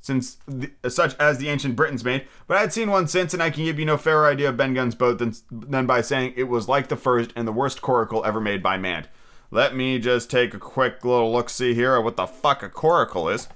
[0.01, 3.43] since the, such as the ancient Britons made, but I had seen one since, and
[3.43, 6.35] I can give you no fairer idea of Ben Gunn's boat than, than by saying
[6.37, 9.07] it was like the first and the worst coracle ever made by man.
[9.51, 12.69] Let me just take a quick little look see here at what the fuck a
[12.69, 13.49] coracle is.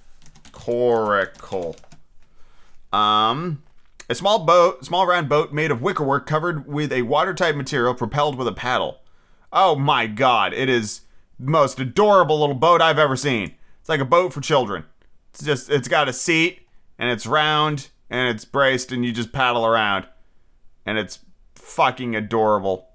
[0.52, 1.76] Coracle.
[2.92, 3.62] Um,
[4.08, 8.36] a small boat, small round boat made of wickerwork covered with a watertight material propelled
[8.36, 9.00] with a paddle.
[9.52, 11.02] Oh my god, it is
[11.38, 13.54] the most adorable little boat I've ever seen.
[13.80, 14.84] It's like a boat for children.
[15.34, 16.60] It's just it's got a seat
[16.96, 20.06] and it's round and it's braced and you just paddle around.
[20.86, 21.18] And it's
[21.56, 22.88] fucking adorable.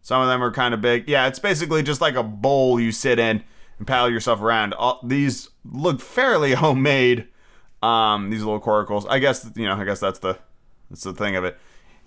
[0.00, 1.08] Some of them are kind of big.
[1.08, 3.44] Yeah, it's basically just like a bowl you sit in
[3.76, 4.72] and paddle yourself around.
[4.72, 7.28] All, these look fairly homemade
[7.82, 9.04] um, these little coracles.
[9.06, 9.74] I guess you know.
[9.74, 10.38] I guess that's the
[10.88, 11.58] that's the thing of it.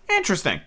[0.10, 0.62] Interesting.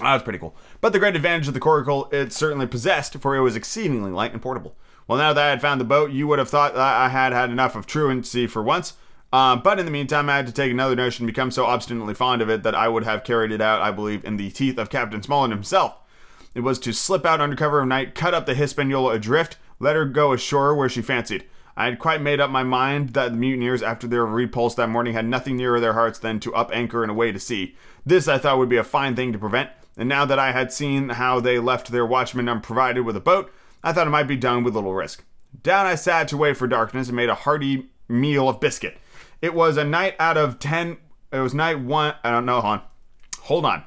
[0.00, 0.54] That's pretty cool.
[0.80, 4.32] But the great advantage of the coracle it certainly possessed, for it was exceedingly light
[4.32, 4.76] and portable.
[5.10, 7.32] Well, now that I had found the boat, you would have thought that I had
[7.32, 8.92] had enough of truancy for once.
[9.32, 12.14] Uh, but in the meantime, I had to take another notion, and become so obstinately
[12.14, 14.78] fond of it that I would have carried it out, I believe, in the teeth
[14.78, 15.96] of Captain Smollett himself.
[16.54, 19.96] It was to slip out under cover of night, cut up the Hispaniola adrift, let
[19.96, 21.44] her go ashore where she fancied.
[21.76, 25.14] I had quite made up my mind that the mutineers, after their repulse that morning,
[25.14, 27.74] had nothing nearer their hearts than to up anchor and away to sea.
[28.06, 30.72] This I thought would be a fine thing to prevent, and now that I had
[30.72, 34.36] seen how they left their watchmen unprovided with a boat, I thought it might be
[34.36, 35.24] done with little risk.
[35.62, 38.98] Down I sat to wait for darkness and made a hearty meal of biscuit.
[39.42, 40.98] It was a night out of ten.
[41.32, 42.14] It was night one.
[42.22, 42.82] I don't know, hon.
[43.42, 43.84] Hold on.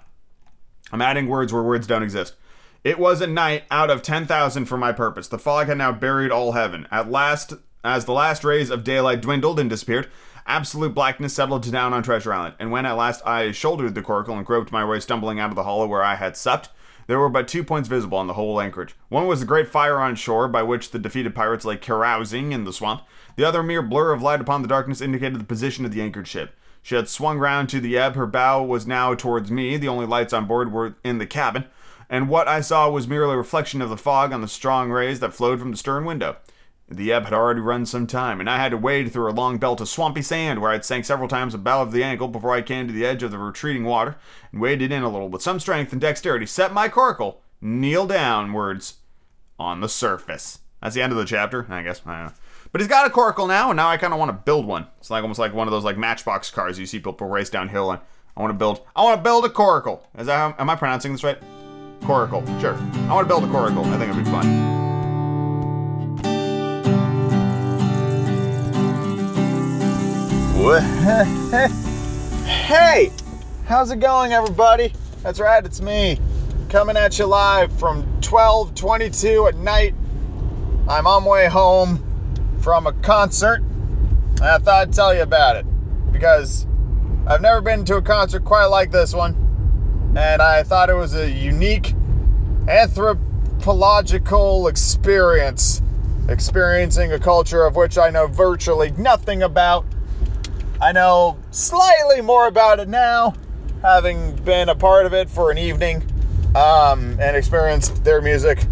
[0.91, 2.35] I'm adding words where words don't exist.
[2.83, 5.29] It was a night out of 10,000 for my purpose.
[5.29, 6.85] The fog had now buried all heaven.
[6.91, 7.53] At last,
[7.83, 10.09] as the last rays of daylight dwindled and disappeared,
[10.45, 14.35] absolute blackness settled down on Treasure Island, and when at last I shouldered the coracle
[14.35, 16.69] and groped my way stumbling out of the hollow where I had supped,
[17.07, 18.95] there were but two points visible on the whole anchorage.
[19.09, 22.63] One was the great fire on shore by which the defeated pirates lay carousing in
[22.63, 23.03] the swamp.
[23.35, 26.01] The other a mere blur of light upon the darkness indicated the position of the
[26.01, 26.55] anchored ship.
[26.81, 30.05] She had swung round to the ebb, her bow was now towards me, the only
[30.05, 31.65] lights on board were in the cabin,
[32.09, 35.21] and what I saw was merely a reflection of the fog on the strong rays
[35.21, 36.35] that flowed from the stern window.
[36.95, 39.57] The ebb had already run some time, and I had to wade through a long
[39.57, 42.87] belt of swampy sand where I'd sank several times above the ankle before I came
[42.87, 44.15] to the edge of the retreating water
[44.51, 48.97] and waded in a little with some strength and dexterity, set my coracle, kneel downwards
[49.57, 50.59] on the surface.
[50.81, 52.01] That's the end of the chapter, I guess.
[52.05, 52.31] I.
[52.71, 54.87] But he's got a coracle now, and now I kind of want to build one.
[54.99, 57.91] It's like almost like one of those like Matchbox cars you see people race downhill,
[57.91, 58.01] and
[58.35, 58.81] I want to build.
[58.95, 60.01] I want to build a coracle.
[60.17, 61.37] Is that am I pronouncing this right?
[62.01, 62.45] Coracle.
[62.59, 62.75] Sure.
[63.09, 63.85] I want to build a coracle.
[63.85, 64.82] I think it'd be fun.
[72.45, 73.11] Hey,
[73.65, 74.91] how's it going, everybody?
[75.21, 76.19] That's right, it's me
[76.69, 79.93] coming at you live from 12:22 at night.
[80.89, 82.03] I'm on my way home
[82.59, 85.65] from a concert, and I thought I'd tell you about it
[86.11, 86.65] because
[87.27, 89.35] I've never been to a concert quite like this one,
[90.17, 91.93] and I thought it was a unique
[92.67, 95.83] anthropological experience,
[96.29, 99.85] experiencing a culture of which I know virtually nothing about
[100.83, 103.35] I know slightly more about it now,
[103.81, 106.03] having been a part of it for an evening
[106.57, 108.65] um, and experienced their music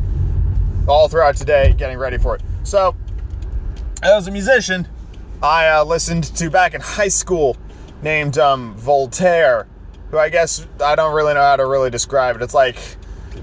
[0.90, 2.42] all throughout today, getting ready for it.
[2.64, 2.98] So,
[4.04, 4.90] as a musician,
[5.42, 7.56] I uh, listened to back in high school
[8.02, 9.66] named um, Voltaire,
[10.10, 12.42] who I guess I don't really know how to really describe it.
[12.42, 12.78] It's like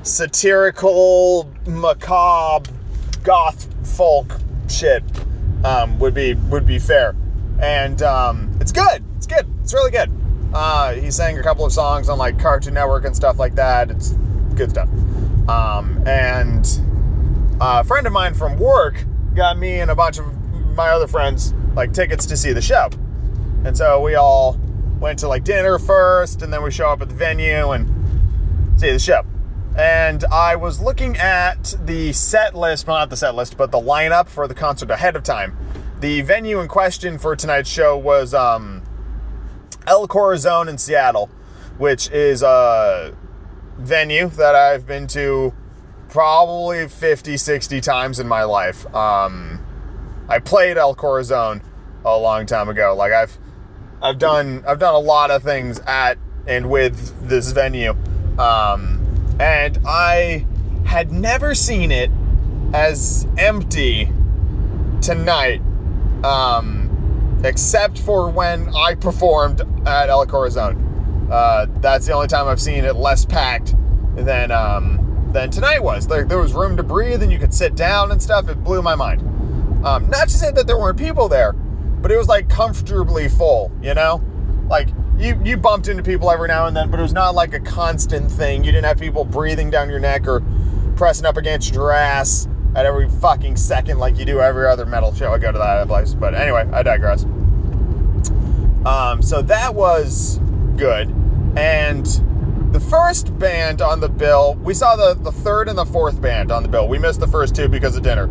[0.03, 2.71] satirical, macabre,
[3.23, 5.03] goth folk shit
[5.65, 7.15] um, would be would be fair
[7.61, 9.05] and um, it's good.
[9.17, 9.47] It's good.
[9.63, 10.11] It's really good.
[10.55, 13.91] Uh, he sang a couple of songs on like Cartoon Network and stuff like that.
[13.91, 14.13] It's
[14.55, 14.89] good stuff.
[15.49, 16.67] Um, and
[17.61, 20.27] a friend of mine from work got me and a bunch of
[20.75, 22.89] my other friends like tickets to see the show.
[23.65, 24.59] And so we all
[25.01, 27.89] went to like dinner first, and then we show up at the venue and
[28.81, 29.25] see the show.
[29.77, 33.81] And I was looking at the set list, well, not the set list, but the
[33.81, 35.57] lineup for the concert ahead of time.
[36.01, 38.83] The venue in question for tonight's show was um,
[39.87, 41.29] El Corazon in Seattle,
[41.79, 43.17] which is a
[43.79, 45.53] venue that I've been to
[46.09, 48.87] probably 50, 60 times in my life.
[48.95, 49.65] Um,
[50.29, 51.63] I played El Corazon
[52.05, 52.95] a long time ago.
[52.97, 53.37] Like I've
[54.01, 57.91] I've done I've done a lot of things at and with this venue.
[58.39, 59.05] Um,
[59.41, 60.47] and I
[60.85, 62.11] had never seen it
[62.73, 64.13] as empty
[65.01, 65.61] tonight,
[66.25, 70.85] um, except for when I performed at El Corazon.
[71.31, 73.75] Uh, that's the only time I've seen it less packed
[74.17, 76.09] than um, than tonight was.
[76.09, 78.49] Like there was room to breathe and you could sit down and stuff.
[78.49, 79.21] It blew my mind.
[79.85, 83.71] Um, not to say that there weren't people there, but it was like comfortably full.
[83.83, 84.23] You know,
[84.69, 87.53] like you you bumped into people every now and then, but it was not like
[87.55, 88.65] a constant thing.
[88.65, 90.43] You didn't have people breathing down your neck or
[90.97, 95.15] pressing up against your ass at every fucking second like you do every other metal
[95.15, 96.15] show I go to that place.
[96.15, 97.25] But anyway, I digress.
[98.85, 100.39] Um, so that was
[100.77, 101.09] good.
[101.57, 102.07] And
[102.73, 106.53] the first band on the bill, we saw the, the third and the fourth band
[106.53, 106.89] on the bill.
[106.89, 108.25] We missed the first two because of dinner.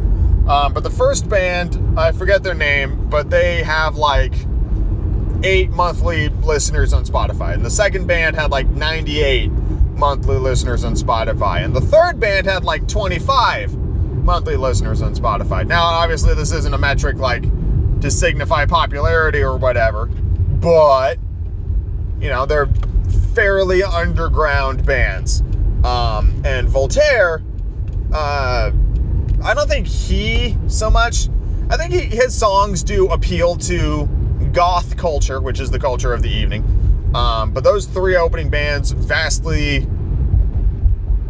[0.47, 4.34] Um, but the first band, I forget their name, but they have like
[5.43, 7.54] eight monthly listeners on Spotify.
[7.54, 9.52] And the second band had like 98
[9.97, 11.65] monthly listeners on Spotify.
[11.65, 13.87] And the third band had like 25
[14.28, 15.66] monthly listeners on Spotify.
[15.66, 17.44] Now, obviously, this isn't a metric like
[18.02, 21.18] to signify popularity or whatever, but
[22.20, 22.68] you know, they're
[23.34, 25.42] fairly underground bands.
[25.86, 27.42] Um, and Voltaire,
[28.13, 28.72] uh,
[29.44, 31.30] I don't think he so much.
[31.70, 34.10] I think he, his songs do appeal to
[34.52, 36.66] goth culture, which is the culture of the evening.
[37.16, 39.88] Um, but those three opening bands vastly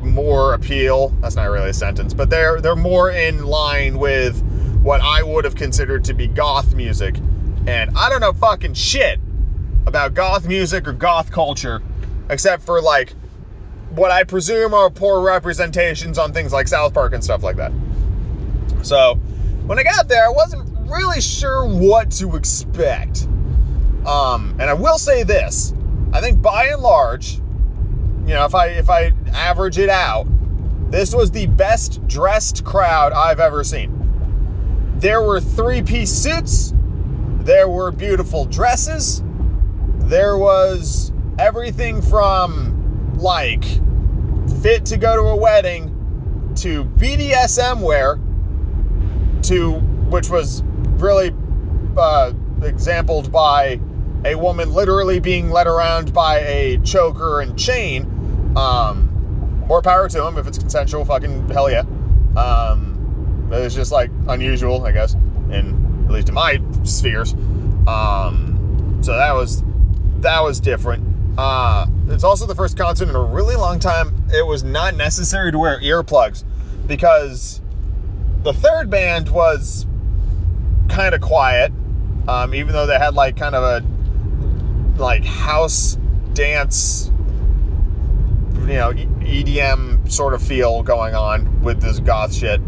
[0.08, 1.10] more appeal.
[1.22, 4.41] That's not really a sentence, but they're they're more in line with
[4.82, 7.17] what I would have considered to be goth music.
[7.67, 9.20] And I don't know fucking shit
[9.86, 11.82] about goth music or goth culture,
[12.30, 13.13] except for like
[13.91, 17.72] what I presume are poor representations on things like South Park and stuff like that.
[18.84, 19.15] So
[19.65, 23.28] when I got there, I wasn't really sure what to expect.
[24.06, 25.74] Um, and I will say this:
[26.13, 27.39] I think by and large,
[28.28, 30.28] you know, if I if I average it out,
[30.92, 33.94] this was the best dressed crowd I've ever seen.
[34.98, 36.74] There were three-piece suits,
[37.40, 39.24] there were beautiful dresses,
[40.00, 43.63] there was everything from like
[44.62, 48.20] fit to go to a wedding to BDSM wear
[49.44, 49.74] to
[50.10, 50.63] which was
[50.98, 51.34] really
[51.96, 53.80] uh, exampled by
[54.26, 58.06] a woman literally being led around by a choker and chain.
[58.58, 61.06] Um, more power to him if it's consensual.
[61.06, 61.84] Fucking hell yeah.
[62.36, 65.13] Um, it's just like unusual, I guess,
[65.52, 67.34] in at least in my spheres.
[67.88, 69.63] Um, so that was
[70.20, 71.04] that was different.
[71.38, 74.24] Uh, it's also the first concert in a really long time.
[74.34, 76.43] It was not necessary to wear earplugs
[76.88, 77.62] because
[78.43, 79.86] the third band was
[80.89, 81.72] kind of quiet,
[82.28, 85.98] um, even though they had like kind of a like house
[86.34, 87.12] dance,
[88.67, 92.60] you know, EDM sort of feel going on with this goth shit.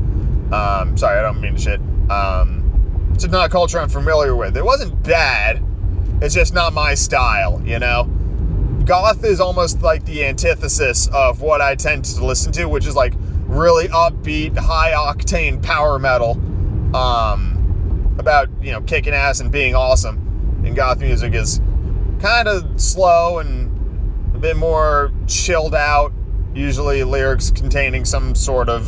[0.51, 1.79] Um, sorry, I don't mean shit.
[2.09, 4.55] Um, it's not a culture I'm familiar with.
[4.57, 5.63] It wasn't bad.
[6.21, 8.05] It's just not my style, you know.
[8.85, 12.95] Goth is almost like the antithesis of what I tend to listen to, which is
[12.95, 13.13] like
[13.45, 16.31] really upbeat, high octane power metal.
[16.95, 17.59] Um,
[18.19, 20.17] about you know kicking ass and being awesome.
[20.65, 21.59] And goth music is
[22.19, 23.68] kind of slow and
[24.39, 26.13] a bit more chilled out.
[26.55, 28.87] Usually lyrics containing some sort of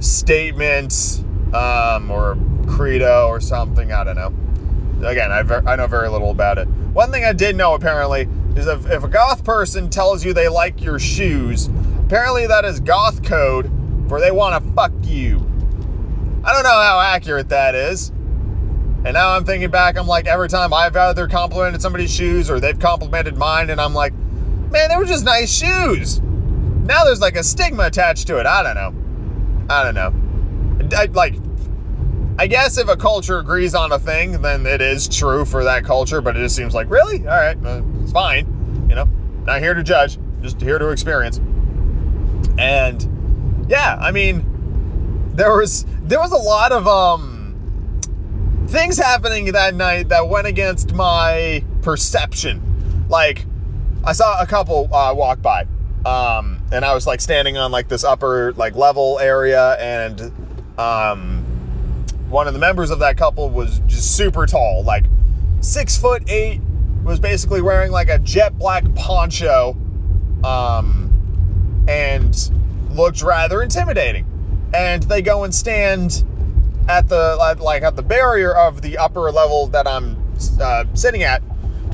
[0.00, 1.22] statement
[1.54, 2.36] um, or
[2.66, 3.92] credo or something.
[3.92, 5.06] I don't know.
[5.08, 6.66] Again, I, ver- I know very little about it.
[6.92, 10.48] One thing I did know apparently is if, if a goth person tells you they
[10.48, 11.70] like your shoes,
[12.04, 13.70] apparently that is goth code
[14.08, 15.36] for they want to fuck you.
[16.42, 18.08] I don't know how accurate that is.
[19.04, 22.58] And now I'm thinking back, I'm like, every time I've either complimented somebody's shoes or
[22.58, 24.12] they've complimented mine, and I'm like,
[24.70, 26.20] man, they were just nice shoes.
[26.20, 28.46] Now there's like a stigma attached to it.
[28.46, 29.66] I don't know.
[29.72, 30.96] I don't know.
[30.96, 31.34] I, like,
[32.38, 35.84] I guess if a culture agrees on a thing, then it is true for that
[35.84, 37.20] culture, but it just seems like, really?
[37.20, 38.86] All right, uh, it's fine.
[38.88, 39.04] You know,
[39.44, 41.38] not here to judge, just here to experience.
[42.58, 44.44] And yeah, I mean,
[45.34, 48.00] there was there was a lot of um
[48.68, 53.06] things happening that night that went against my perception.
[53.08, 53.44] Like,
[54.02, 55.66] I saw a couple uh, walk by,
[56.06, 60.32] um, and I was like standing on like this upper like level area, and
[60.78, 61.44] um,
[62.30, 65.04] one of the members of that couple was just super tall, like
[65.60, 66.62] six foot eight,
[67.04, 69.76] was basically wearing like a jet black poncho,
[70.44, 72.50] um, and
[72.90, 74.26] looked rather intimidating.
[74.72, 76.24] And they go and stand
[76.88, 80.16] at the like at the barrier of the upper level that I'm
[80.58, 81.42] uh, sitting at,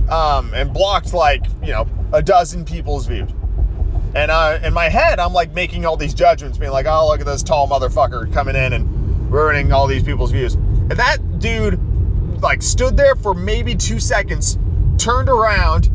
[0.09, 3.31] um, and blocked like you know a dozen people's views.
[4.15, 7.21] And I, in my head, I'm like making all these judgments, being like, "Oh, look
[7.21, 11.81] at this tall motherfucker coming in and ruining all these people's views." And that dude
[12.43, 14.59] like stood there for maybe two seconds,
[14.99, 15.91] turned around,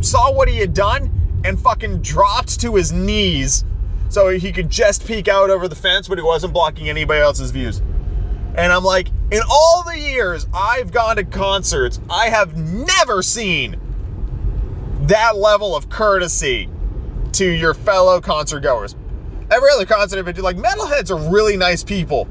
[0.00, 1.10] saw what he had done,
[1.44, 3.64] and fucking dropped to his knees
[4.08, 7.52] so he could just peek out over the fence, but he wasn't blocking anybody else's
[7.52, 7.80] views.
[8.56, 13.80] And I'm like, in all the years I've gone to concerts, I have never seen
[15.10, 16.68] that level of courtesy
[17.32, 18.94] to your fellow concert goers.
[19.50, 22.26] Every other concert I've been to, like, metalheads are really nice people,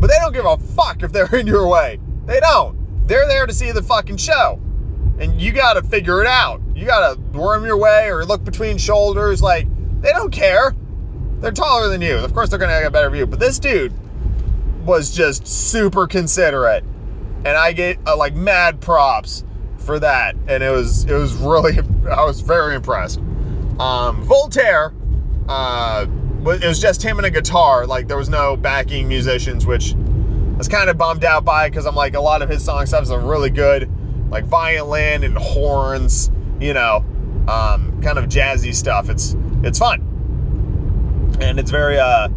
[0.00, 2.00] but they don't give a fuck if they're in your way.
[2.24, 3.06] They don't.
[3.06, 4.58] They're there to see the fucking show.
[5.18, 6.62] And you gotta figure it out.
[6.74, 9.42] You gotta worm your way or look between shoulders.
[9.42, 9.68] Like,
[10.00, 10.74] they don't care.
[11.40, 12.16] They're taller than you.
[12.16, 13.26] Of course, they're gonna have a better view.
[13.26, 13.92] But this dude
[14.86, 16.82] was just super considerate,
[17.44, 19.44] and I get uh, like mad props
[19.80, 20.36] for that.
[20.46, 21.78] And it was it was really
[22.10, 23.18] I was very impressed.
[23.78, 24.92] Um, Voltaire,
[25.48, 26.06] uh,
[26.46, 27.86] it was just him and a guitar.
[27.86, 31.86] Like there was no backing musicians, which I was kind of bummed out by because
[31.86, 33.90] I'm like a lot of his songs have some really good
[34.30, 37.04] like violin and horns, you know,
[37.48, 39.08] um, kind of jazzy stuff.
[39.08, 40.06] It's it's fun
[41.40, 42.28] and it's very uh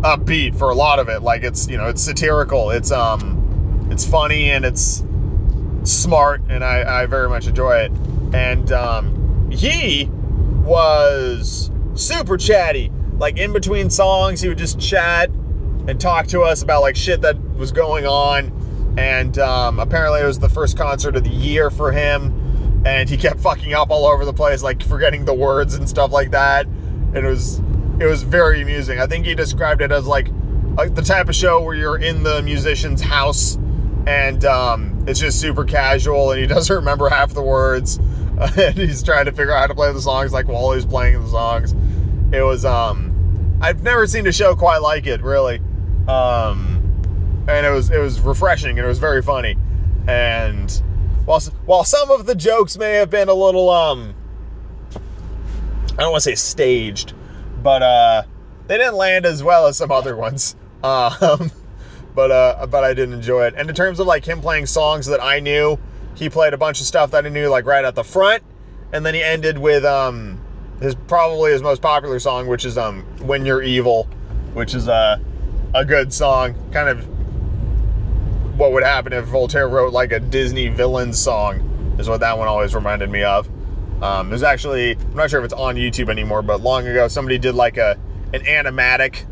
[0.00, 1.22] upbeat for a lot of it.
[1.22, 2.70] Like it's you know it's satirical.
[2.70, 5.02] It's um it's funny and it's
[5.84, 7.92] smart, and I I very much enjoy it.
[8.32, 10.08] And um, he
[10.64, 12.92] was super chatty.
[13.18, 15.30] Like in between songs, he would just chat
[15.88, 18.52] and talk to us about like shit that was going on.
[18.98, 23.16] And um, apparently, it was the first concert of the year for him, and he
[23.16, 26.66] kept fucking up all over the place, like forgetting the words and stuff like that.
[26.66, 27.60] And it was
[28.00, 29.00] it was very amusing.
[29.00, 30.28] I think he described it as like
[30.76, 33.58] like the type of show where you're in the musician's house
[34.08, 37.96] and um, it's just super casual and he doesn't remember half the words
[38.56, 41.20] and he's trying to figure out how to play the songs like while he's playing
[41.20, 41.74] the songs.
[42.32, 45.60] It was um I've never seen a show quite like it really.
[46.08, 49.56] Um and it was it was refreshing and it was very funny.
[50.06, 50.70] And
[51.26, 54.14] while while some of the jokes may have been a little um
[55.98, 57.12] I don't want to say staged,
[57.60, 58.22] but uh,
[58.68, 60.56] they didn't land as well as some other ones.
[60.80, 61.50] Um,
[62.18, 63.54] but uh, but I did enjoy it.
[63.56, 65.78] And in terms of like him playing songs that I knew,
[66.16, 68.42] he played a bunch of stuff that I knew like right at the front,
[68.92, 70.40] and then he ended with um
[70.80, 74.08] his probably his most popular song, which is um "When You're Evil,"
[74.54, 75.18] which is a uh,
[75.76, 76.56] a good song.
[76.72, 77.06] Kind of
[78.58, 82.48] what would happen if Voltaire wrote like a Disney villain song is what that one
[82.48, 83.48] always reminded me of.
[84.02, 87.38] Um, there's actually, I'm not sure if it's on YouTube anymore, but long ago somebody
[87.38, 87.96] did like a
[88.32, 89.24] an animatic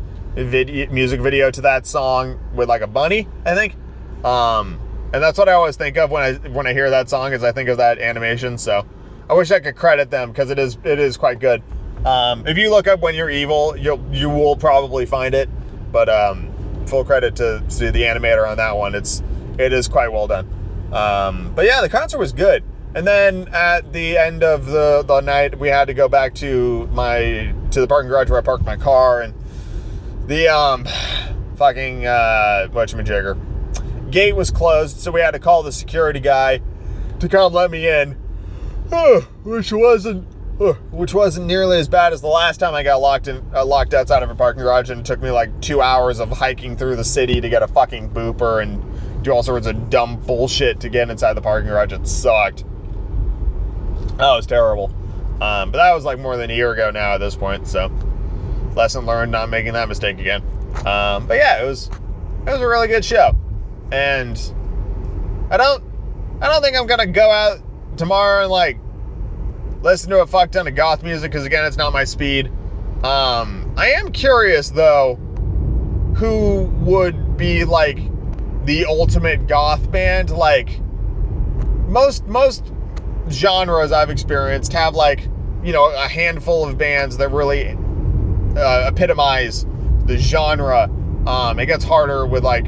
[0.43, 3.75] video, music video to that song with like a bunny, I think.
[4.23, 4.79] Um,
[5.13, 7.43] and that's what I always think of when I when I hear that song is
[7.43, 8.57] I think of that animation.
[8.57, 8.85] So
[9.29, 11.63] I wish I could credit them because it is it is quite good.
[12.05, 15.49] Um, if you look up when you're evil, you'll you will probably find it.
[15.91, 16.53] But um,
[16.87, 18.95] full credit to, to the animator on that one.
[18.95, 19.21] It's
[19.57, 20.47] it is quite well done.
[20.91, 22.63] Um, but yeah, the concert was good.
[22.95, 26.87] And then at the end of the, the night, we had to go back to
[26.87, 29.33] my to the parking garage where I parked my car, and
[30.27, 30.85] the um
[31.55, 36.61] fucking uh whatchamajigger gate was closed, so we had to call the security guy
[37.19, 38.13] to come let me in,
[39.43, 40.25] which wasn't
[40.91, 43.93] which wasn't nearly as bad as the last time I got locked in uh, locked
[43.93, 46.95] outside of a parking garage, and it took me like two hours of hiking through
[46.95, 48.83] the city to get a fucking booper and
[49.23, 51.91] do all sorts of dumb bullshit to get inside the parking garage.
[51.91, 52.63] It sucked.
[54.17, 54.91] That was terrible.
[55.41, 57.67] Um, but that was like more than a year ago now at this point.
[57.67, 57.89] So
[58.77, 60.41] lesson learned, not making that mistake again.
[60.85, 61.89] Um, but yeah, it was
[62.45, 63.35] it was a really good show,
[63.91, 64.39] and
[65.49, 65.83] I don't
[66.41, 67.59] I don't think I'm gonna go out
[67.97, 68.79] tomorrow and like
[69.81, 72.47] listen to a fuck ton of goth music because again, it's not my speed.
[73.03, 75.15] Um, I am curious though,
[76.15, 77.99] who would be like
[78.65, 80.29] the ultimate goth band?
[80.29, 80.79] Like
[81.87, 82.71] most most
[83.29, 85.27] genres I've experienced have like,
[85.63, 87.77] you know, a handful of bands that really
[88.55, 89.65] uh, epitomize
[90.05, 90.89] the genre.
[91.25, 92.65] Um, it gets harder with like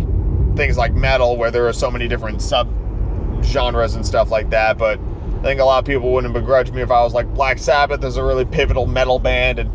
[0.55, 2.67] things like metal where there are so many different sub
[3.43, 4.77] genres and stuff like that.
[4.77, 4.99] But
[5.39, 8.03] I think a lot of people wouldn't begrudge me if I was like Black Sabbath
[8.03, 9.71] is a really pivotal metal band and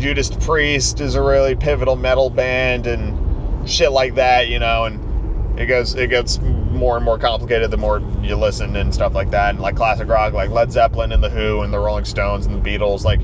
[0.00, 5.58] Judas Priest is a really pivotal metal band and shit like that, you know, and
[5.58, 9.30] it goes it gets more and more complicated the more you listen and stuff like
[9.30, 9.50] that.
[9.50, 12.62] And like classic rock, like Led Zeppelin and The Who and the Rolling Stones and
[12.62, 13.20] the Beatles, like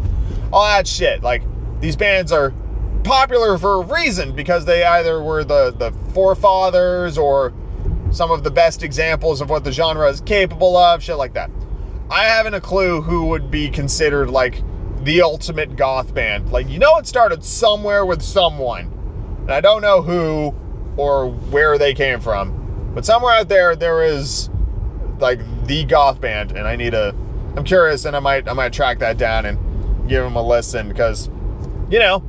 [0.53, 1.23] all that shit.
[1.23, 1.43] Like
[1.81, 2.53] these bands are
[3.05, 7.53] popular for a reason because they either were the, the forefathers or
[8.11, 11.51] some of the best examples of what the genre is capable of, shit like that.
[12.11, 14.63] I haven't a clue who would be considered like
[15.03, 16.51] the ultimate goth band.
[16.51, 18.93] Like, you know, it started somewhere with someone,
[19.43, 20.55] and I don't know who,
[20.97, 24.51] or where they came from, but somewhere out there there is
[25.19, 27.15] like the goth band, and I need a.
[27.57, 30.89] I'm curious, and I might I might track that down and give them a listen
[30.89, 31.29] because,
[31.91, 32.23] you know,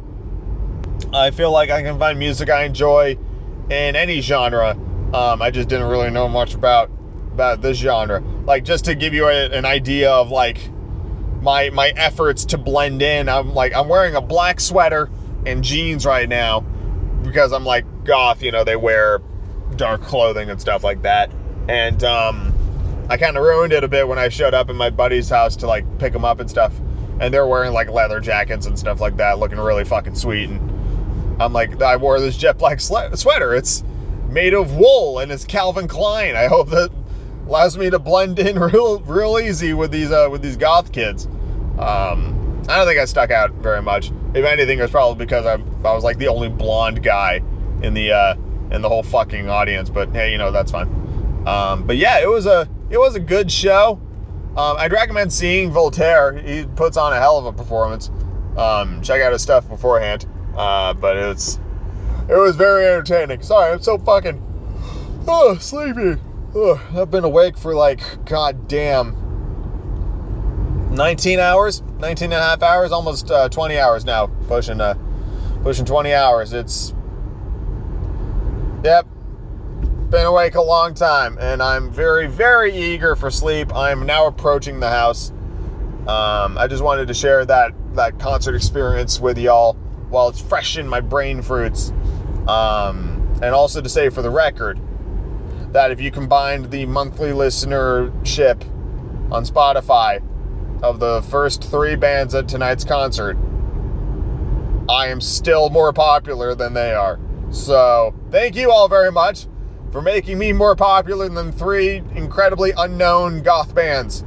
[1.13, 3.17] I feel like I can find music I enjoy
[3.69, 4.71] in any genre.
[5.13, 6.89] Um, I just didn't really know much about
[7.31, 8.19] about this genre.
[8.45, 10.69] Like just to give you a, an idea of like
[11.41, 13.29] my my efforts to blend in.
[13.29, 15.09] I'm like I'm wearing a black sweater
[15.45, 16.61] and jeans right now
[17.23, 18.41] because I'm like goth.
[18.41, 19.19] You know, they wear
[19.75, 21.31] dark clothing and stuff like that.
[21.69, 22.53] And um,
[23.09, 25.55] I kind of ruined it a bit when I showed up in my buddy's house
[25.57, 26.73] to like pick him up and stuff.
[27.19, 30.49] And they're wearing like leather jackets and stuff like that, looking really fucking sweet.
[30.49, 33.55] And I'm like, I wore this jet black sweater.
[33.55, 33.83] It's
[34.29, 36.35] made of wool and it's Calvin Klein.
[36.35, 36.91] I hope that
[37.47, 41.25] allows me to blend in real real easy with these uh, with these goth kids.
[41.79, 44.11] Um, I don't think I stuck out very much.
[44.33, 45.53] If anything, it was probably because I
[45.87, 47.41] I was like the only blonde guy
[47.81, 48.35] in the uh,
[48.71, 49.89] in the whole fucking audience.
[49.89, 50.87] But hey, you know that's fine.
[51.47, 54.01] Um, but yeah, it was a it was a good show.
[54.57, 56.33] Um, I'd recommend seeing Voltaire.
[56.33, 58.09] He puts on a hell of a performance.
[58.57, 60.25] Um, check out his stuff beforehand.
[60.55, 61.59] Uh, but it's
[62.27, 63.43] it was very entertaining.
[63.43, 64.41] Sorry, I'm so fucking
[65.27, 66.19] oh sleepy.
[66.55, 69.15] Ugh, I've been awake for like goddamn
[70.91, 74.25] 19 hours, 19 and a half hours, almost uh, 20 hours now.
[74.47, 74.95] Pushing uh,
[75.61, 76.53] pushing 20 hours.
[76.53, 76.95] It's
[78.83, 79.05] yep.
[80.09, 83.75] Been awake a long time, and I'm very, very eager for sleep.
[83.75, 85.31] I'm now approaching the house.
[86.07, 89.73] Um, I just wanted to share that that concert experience with y'all
[90.07, 91.91] while it's fresh in my brain fruits.
[92.47, 94.79] Um, and also to say for the record
[95.73, 98.61] that if you combined the monthly listenership
[99.29, 100.23] on Spotify
[100.83, 103.35] of the first three bands at tonight's concert,
[104.87, 107.19] I am still more popular than they are.
[107.49, 109.47] So, thank you all very much
[109.91, 114.23] for making me more popular than three incredibly unknown goth bands.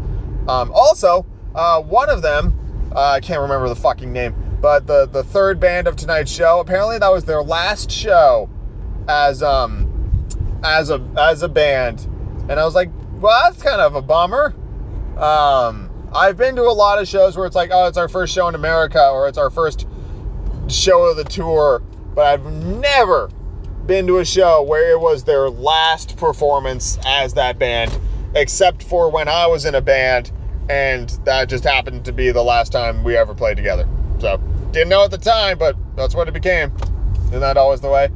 [0.48, 5.06] Um, also, uh, one of them, uh, I can't remember the fucking name, but the
[5.06, 8.48] the third band of tonight's show, apparently that was their last show
[9.08, 9.86] as um
[10.64, 12.00] as a as a band,
[12.48, 12.90] and I was like,
[13.20, 14.54] well, that's kind of a bummer.
[15.16, 18.34] Um, I've been to a lot of shows where it's like, oh, it's our first
[18.34, 19.86] show in America or it's our first
[20.68, 21.80] show of the tour,
[22.14, 23.30] but I've never
[23.91, 27.91] been to a show where it was their last performance as that band,
[28.36, 30.30] except for when I was in a band,
[30.68, 33.88] and that just happened to be the last time we ever played together.
[34.20, 34.36] So,
[34.70, 36.72] didn't know at the time, but that's what it became.
[37.30, 38.11] Isn't that always the way?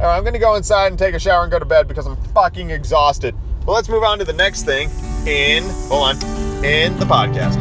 [0.00, 2.04] All right, I'm gonna go inside and take a shower and go to bed because
[2.04, 3.36] I'm fucking exhausted.
[3.64, 4.90] But let's move on to the next thing
[5.24, 7.54] in, hold on, in the podcast.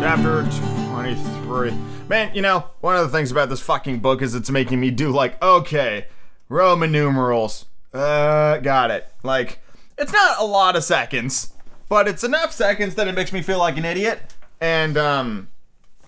[0.00, 0.69] Chapter
[1.50, 1.76] 23.
[2.08, 4.90] Man, you know, one of the things about this fucking book is it's making me
[4.90, 6.06] do like, okay,
[6.48, 7.66] Roman numerals.
[7.92, 9.12] Uh, got it.
[9.24, 9.58] Like,
[9.98, 11.52] it's not a lot of seconds,
[11.88, 14.20] but it's enough seconds that it makes me feel like an idiot.
[14.60, 15.48] And, um,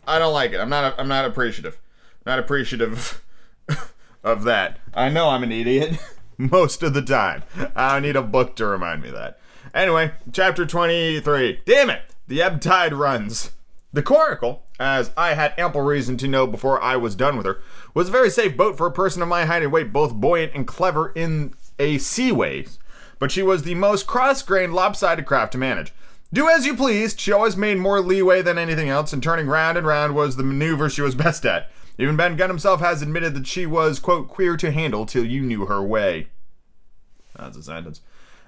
[0.06, 0.58] I don't like it.
[0.60, 1.78] I'm not, I'm not appreciative.
[2.24, 3.20] Not appreciative
[4.24, 4.78] of that.
[4.94, 5.98] I know I'm an idiot
[6.38, 7.42] most of the time.
[7.74, 9.40] I need a book to remind me that.
[9.74, 11.62] Anyway, chapter 23.
[11.64, 12.02] Damn it!
[12.28, 13.52] The ebb tide runs.
[13.92, 17.62] The Coracle, as I had ample reason to know before I was done with her,
[17.94, 20.52] was a very safe boat for a person of my height and weight, both buoyant
[20.54, 22.78] and clever in a seaways.
[23.18, 25.92] But she was the most cross-grained, lopsided craft to manage.
[26.32, 29.78] Do as you pleased, she always made more leeway than anything else, and turning round
[29.78, 31.70] and round was the maneuver she was best at.
[31.98, 35.42] Even Ben Gunn himself has admitted that she was, quote, queer to handle till you
[35.42, 36.28] knew her way.
[37.36, 38.00] That's a sentence.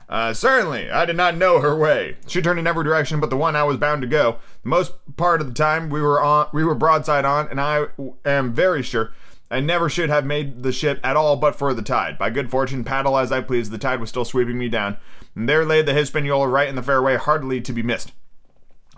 [0.09, 2.17] Uh, certainly, I did not know her way.
[2.27, 4.37] She turned in every direction but the one I was bound to go.
[4.63, 7.87] The most part of the time we were on, we were broadside on, and I
[8.25, 9.13] am very sure
[9.51, 12.19] I never should have made the ship at all but for the tide.
[12.19, 14.97] By good fortune, paddle as I pleased, the tide was still sweeping me down,
[15.35, 18.13] and there lay the Hispaniola right in the fairway, hardly to be missed.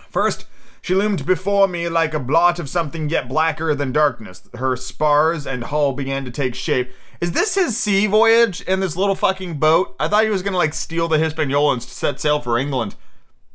[0.09, 0.47] First,
[0.87, 4.49] she loomed before me like a blot of something yet blacker than darkness.
[4.55, 6.93] Her spars and hull began to take shape.
[7.21, 9.97] Is this his sea voyage in this little fucking boat?
[9.99, 12.95] I thought he was gonna like steal the Hispaniola and set sail for England.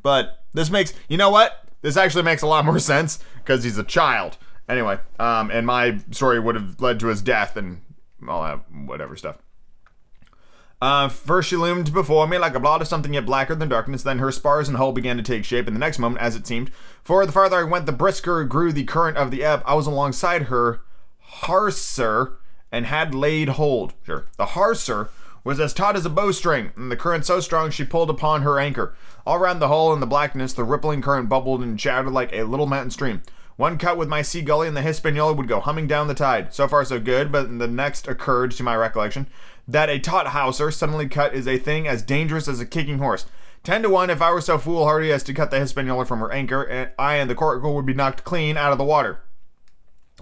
[0.03, 1.63] But this makes, you know what?
[1.81, 4.37] This actually makes a lot more sense because he's a child.
[4.67, 7.79] Anyway, um, and my story would have led to his death and
[8.27, 9.37] all that whatever stuff.
[10.81, 14.01] Uh, first she loomed before me like a blot of something yet blacker than darkness,
[14.01, 16.47] then her spars and hull began to take shape, in the next moment, as it
[16.47, 16.71] seemed,
[17.03, 19.61] for the farther I went, the brisker grew the current of the ebb.
[19.65, 20.81] I was alongside her
[21.19, 22.33] hawser
[22.71, 23.93] and had laid hold.
[24.03, 24.25] Sure.
[24.37, 25.09] The hawser
[25.43, 28.59] was as taut as a bowstring, and the current so strong she pulled upon her
[28.59, 28.95] anchor.
[29.25, 32.43] All round the hull in the blackness, the rippling current bubbled and shouted like a
[32.43, 33.21] little mountain stream.
[33.55, 36.53] One cut with my sea gully and the Hispaniola would go humming down the tide.
[36.53, 39.27] So far, so good, but the next occurred to my recollection
[39.71, 43.25] that a taut hawser suddenly cut is a thing as dangerous as a kicking horse.
[43.63, 46.31] Ten to one, if I were so foolhardy as to cut the Hispaniola from her
[46.31, 49.19] anchor, eh, I and the coracle would be knocked clean out of the water.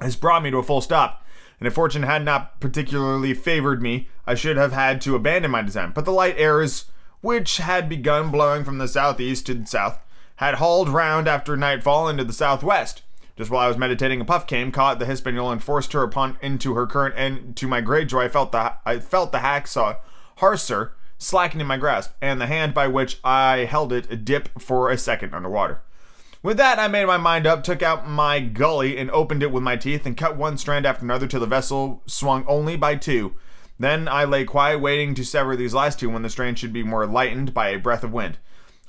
[0.02, 1.26] This brought me to a full stop,
[1.60, 5.62] and if fortune had not particularly favored me, I should have had to abandon my
[5.62, 5.92] design.
[5.96, 6.86] But the light airs,
[7.22, 10.00] which had begun blowing from the southeast to the south,
[10.38, 13.02] had hauled round after nightfall into the southwest.
[13.40, 16.38] Just while I was meditating, a puff came, caught the Hispaniola, and forced her upon
[16.42, 17.16] into her current.
[17.18, 19.96] And to my great joy, I felt the I felt the hacksaw
[20.40, 24.98] hawser slackening my grasp, and the hand by which I held it dip for a
[24.98, 25.80] second underwater.
[26.44, 29.64] With that, I made my mind up, took out my gully, and opened it with
[29.64, 33.36] my teeth, and cut one strand after another till the vessel swung only by two.
[33.80, 36.84] Then I lay quiet, waiting to sever these last two when the strain should be
[36.84, 38.38] more lightened by a breath of wind.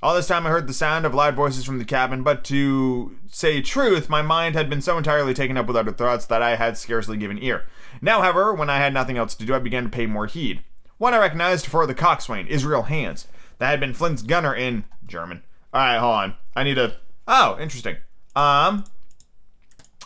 [0.03, 3.19] All this time I heard the sound of loud voices from the cabin, but to
[3.31, 6.57] say truth, my mind had been so entirely taken up with other thoughts that I
[6.57, 7.67] had scarcely given ear.
[8.01, 10.63] Now, however, when I had nothing else to do, I began to pay more heed.
[10.97, 13.27] One I recognized for the coxswain, Israel Hands.
[13.59, 15.43] That had been Flint's gunner in German.
[15.75, 16.35] Alright, hold on.
[16.57, 16.97] I need a.
[17.29, 17.97] Oh, interesting.
[18.35, 18.85] Um.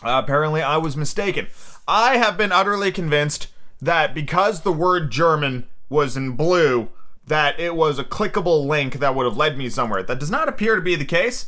[0.03, 1.47] apparently, I was mistaken.
[1.87, 3.47] I have been utterly convinced
[3.81, 6.89] that because the word German was in blue,
[7.27, 10.03] that it was a clickable link that would have led me somewhere.
[10.03, 11.47] That does not appear to be the case,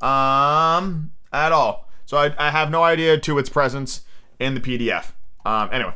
[0.00, 1.88] um, at all.
[2.04, 4.02] So I, I have no idea to its presence
[4.38, 5.12] in the PDF.
[5.46, 5.94] Um, anyway,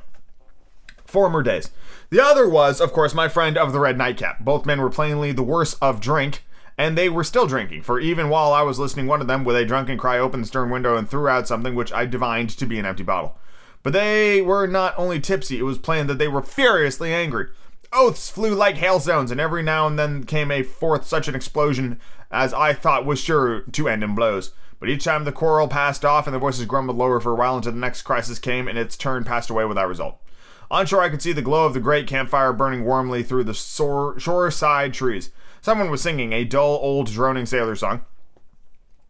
[1.05, 1.71] former days.
[2.11, 4.41] The other was, of course, my friend of the red nightcap.
[4.41, 6.43] Both men were plainly the worse of drink,
[6.79, 7.83] and they were still drinking.
[7.83, 10.49] For even while I was listening, one of them, with a drunken cry, opened the
[10.49, 13.37] stern window and threw out something which I divined to be an empty bottle.
[13.83, 17.49] But they were not only tipsy; it was plain that they were furiously angry.
[17.93, 21.99] Oaths flew like hailstones, and every now and then came a forth such an explosion
[22.31, 24.53] as I thought was sure to end in blows.
[24.79, 27.57] But each time the quarrel passed off and the voices grumbled lower for a while
[27.57, 30.21] until the next crisis came and its turn passed away without result.
[30.71, 33.55] On shore, I could see the glow of the great campfire burning warmly through the
[33.55, 35.31] shore side trees.
[35.63, 38.03] Someone was singing a dull, old, droning sailor song,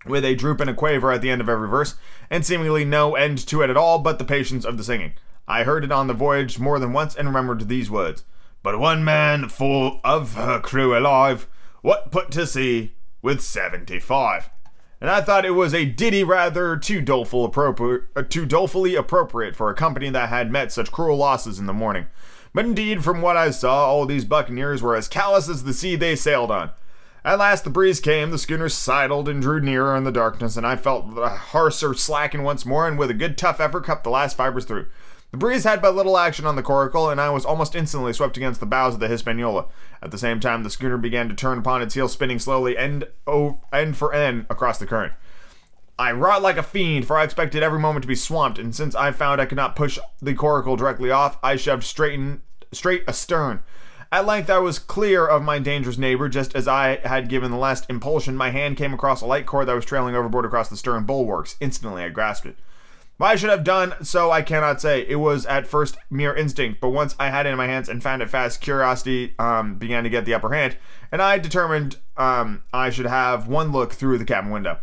[0.06, 1.96] with a droop and a quaver at the end of every verse,
[2.30, 5.14] and seemingly no end to it at all but the patience of the singing.
[5.48, 8.22] I heard it on the voyage more than once and remembered these words
[8.62, 11.48] but one man full of her crew alive,
[11.82, 14.50] what put to sea with 75.
[15.00, 19.54] And I thought it was a ditty rather too doleful appropriate, uh, too dolefully appropriate
[19.54, 22.06] for a company that had met such cruel losses in the morning.
[22.52, 25.94] But indeed, from what I saw, all these buccaneers were as callous as the sea
[25.94, 26.70] they sailed on.
[27.24, 30.66] At last the breeze came, the schooner sidled and drew nearer in the darkness, and
[30.66, 34.10] I felt the hawser slacken once more, and with a good tough effort cut the
[34.10, 34.86] last fibers through.
[35.30, 38.38] The breeze had but little action on the coracle, and I was almost instantly swept
[38.38, 39.66] against the bows of the Hispaniola.
[40.02, 43.06] At the same time, the schooner began to turn upon its heel, spinning slowly end,
[43.26, 45.12] o- end for end across the current.
[45.98, 48.94] I wrought like a fiend, for I expected every moment to be swamped, and since
[48.94, 52.40] I found I could not push the coracle directly off, I shoved straight
[53.06, 53.60] astern.
[54.10, 56.30] At length, I was clear of my dangerous neighbor.
[56.30, 59.68] Just as I had given the last impulsion, my hand came across a light cord
[59.68, 61.56] that was trailing overboard across the stern bulwarks.
[61.60, 62.56] Instantly, I grasped it.
[63.26, 65.04] I should have done so, I cannot say.
[65.08, 68.02] It was at first mere instinct, but once I had it in my hands and
[68.02, 70.76] found it fast, curiosity um, began to get the upper hand,
[71.10, 74.78] and I determined um, I should have one look through the cabin window.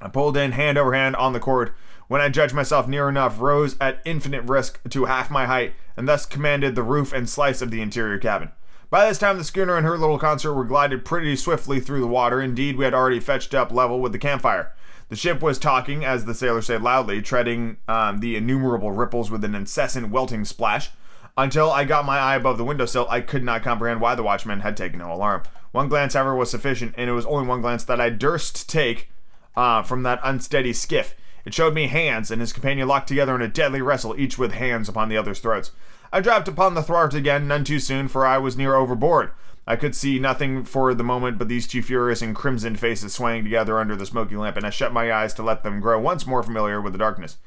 [0.00, 1.72] I pulled in hand over hand on the cord.
[2.06, 6.06] When I judged myself near enough, rose at infinite risk to half my height, and
[6.06, 8.52] thus commanded the roof and slice of the interior cabin.
[8.90, 12.06] By this time, the schooner and her little consort were glided pretty swiftly through the
[12.06, 12.40] water.
[12.40, 14.72] Indeed, we had already fetched up level with the campfire.
[15.08, 19.44] The ship was talking, as the sailor said loudly, treading um, the innumerable ripples with
[19.44, 20.90] an incessant welting splash.
[21.36, 24.60] Until I got my eye above the windowsill, I could not comprehend why the watchman
[24.60, 25.42] had taken no alarm.
[25.72, 29.10] One glance, however, was sufficient, and it was only one glance that I durst take
[29.56, 31.14] uh, from that unsteady skiff.
[31.44, 34.52] It showed me Hands and his companion locked together in a deadly wrestle, each with
[34.52, 35.72] hands upon the other's throats.
[36.12, 39.32] I dropped upon the thwart again, none too soon, for I was near overboard.
[39.66, 43.44] I could see nothing for the moment but these two furious and crimsoned faces swaying
[43.44, 46.26] together under the smoky lamp, and I shut my eyes to let them grow once
[46.26, 47.38] more familiar with the darkness.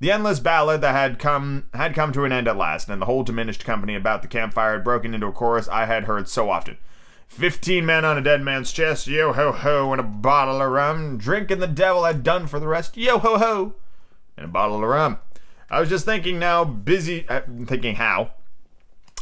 [0.00, 3.06] The endless ballad that had come had come to an end at last, and the
[3.06, 6.50] whole diminished company about the campfire had broken into a chorus I had heard so
[6.50, 6.78] often.
[7.26, 11.18] Fifteen men on a dead man's chest, yo ho ho, and a bottle of rum.
[11.18, 13.74] Drinking the devil had done for the rest, yo ho ho,
[14.36, 15.18] and a bottle of rum.
[15.70, 18.32] I was just thinking now, busy, uh, thinking how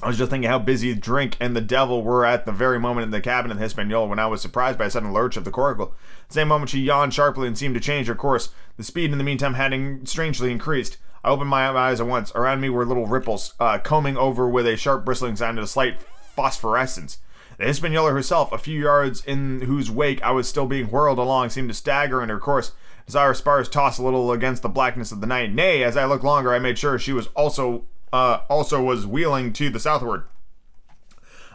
[0.04, 3.06] I was just thinking how busy Drink and the devil were at the very moment
[3.06, 5.46] in the cabin of the Hispaniola when I was surprised by a sudden lurch of
[5.46, 5.94] the coracle.
[6.28, 8.50] The same moment she yawned sharply and seemed to change her course.
[8.76, 10.98] The speed in the meantime had strangely increased.
[11.24, 12.30] I opened my eyes at once.
[12.34, 15.66] Around me were little ripples, uh, combing over with a sharp bristling sound and a
[15.68, 16.02] slight
[16.36, 17.16] phosphorescence.
[17.56, 21.48] The Hispaniola herself, a few yards in whose wake I was still being whirled along,
[21.48, 22.72] seemed to stagger in her course,
[23.08, 25.54] As our spars tossed a little against the blackness of the night.
[25.54, 27.84] Nay, as I looked longer, I made sure she was also
[28.14, 30.22] uh, also was wheeling to the southward.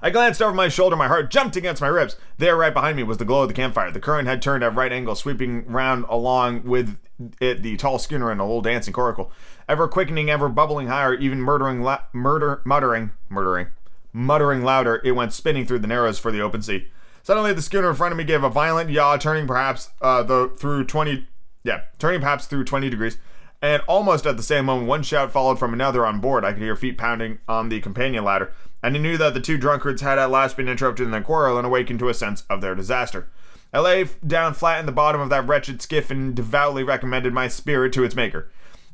[0.01, 2.17] I glanced over my shoulder, my heart jumped against my ribs.
[2.37, 3.91] There, right behind me, was the glow of the campfire.
[3.91, 6.99] The current had turned at right angles, sweeping round along with
[7.39, 9.31] it the tall schooner and the little dancing coracle.
[9.69, 13.67] Ever quickening, ever bubbling higher, even murdering, la- murder, muttering, murdering,
[14.11, 16.87] muttering louder, it went spinning through the narrows for the open sea.
[17.23, 20.51] Suddenly, the schooner in front of me gave a violent yaw, turning perhaps uh, the,
[20.57, 21.25] through 20,
[21.63, 23.17] yeah, turning perhaps through 20 degrees.
[23.61, 26.45] And almost at the same moment, one shout followed from another on board.
[26.45, 29.57] I could hear feet pounding on the companion ladder, and I knew that the two
[29.57, 32.61] drunkards had at last been interrupted in their quarrel and awakened to a sense of
[32.61, 33.27] their disaster.
[33.73, 37.47] I lay down flat in the bottom of that wretched skiff and devoutly recommended my
[37.47, 38.49] spirit to its maker.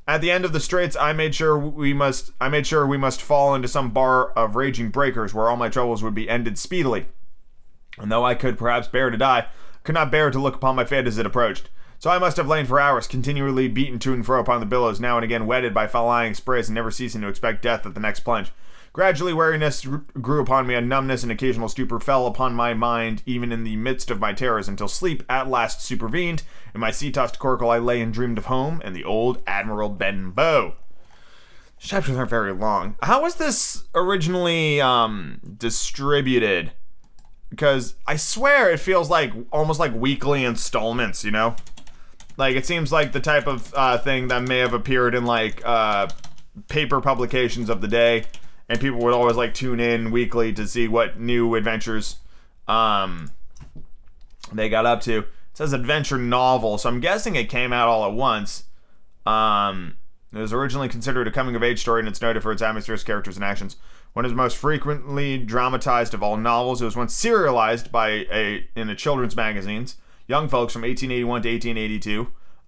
[0.07, 2.97] At the end of the straits, I made sure we must I made sure we
[2.97, 6.59] must fall into some bar of raging breakers where all my troubles would be ended
[6.59, 7.05] speedily.
[7.97, 9.47] And though I could perhaps bear to die,
[9.84, 11.70] could not bear to look upon my fate as it approached.
[12.06, 14.99] So I must have lain for hours, continually beaten to and fro upon the billows,
[14.99, 17.99] now and again wetted by flying sprays, and never ceasing to expect death at the
[17.99, 18.51] next plunge.
[18.93, 19.84] Gradually, weariness
[20.22, 23.76] grew upon me, and numbness and occasional stupor fell upon my mind, even in the
[23.78, 26.43] midst of my terrors, until sleep at last supervened.
[26.76, 30.76] In my sea-tossed coracle, I lay and dreamed of home and the old Admiral Benbow.
[31.80, 32.97] Chapters aren't very long.
[33.01, 36.72] How was this originally um, distributed?
[37.49, 41.56] Because I swear it feels like almost like weekly installments, you know?
[42.38, 45.62] Like it seems like the type of uh, thing that may have appeared in like
[45.66, 46.08] uh,
[46.68, 48.26] paper publications of the day,
[48.68, 52.18] and people would always like tune in weekly to see what new adventures
[52.68, 53.32] um,
[54.52, 55.20] they got up to.
[55.20, 58.66] It says adventure novel, so I'm guessing it came out all at once.
[59.26, 59.96] Um,
[60.34, 62.98] it was originally considered a coming of age story, and it's noted for its atmosphere,
[62.98, 63.78] characters, and actions.
[64.12, 68.68] One of the most frequently dramatized of all novels, it was once serialized by a
[68.76, 69.96] in the children's magazines
[70.28, 72.28] young folks from 1881 to 1882.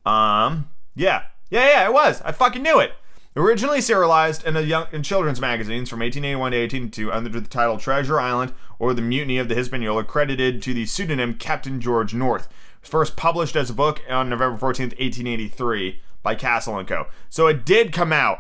[0.09, 2.21] Um, yeah, yeah, yeah, it was.
[2.21, 2.93] I fucking knew it.
[3.35, 7.77] Originally serialized in a young in children's magazines from 1881 to 1882 under the title
[7.77, 12.47] Treasure Island or The Mutiny of the Hispaniola, credited to the pseudonym Captain George North.
[12.81, 17.07] First published as a book on November 14th, 1883 by Cassell and Co.
[17.29, 18.39] So it did come out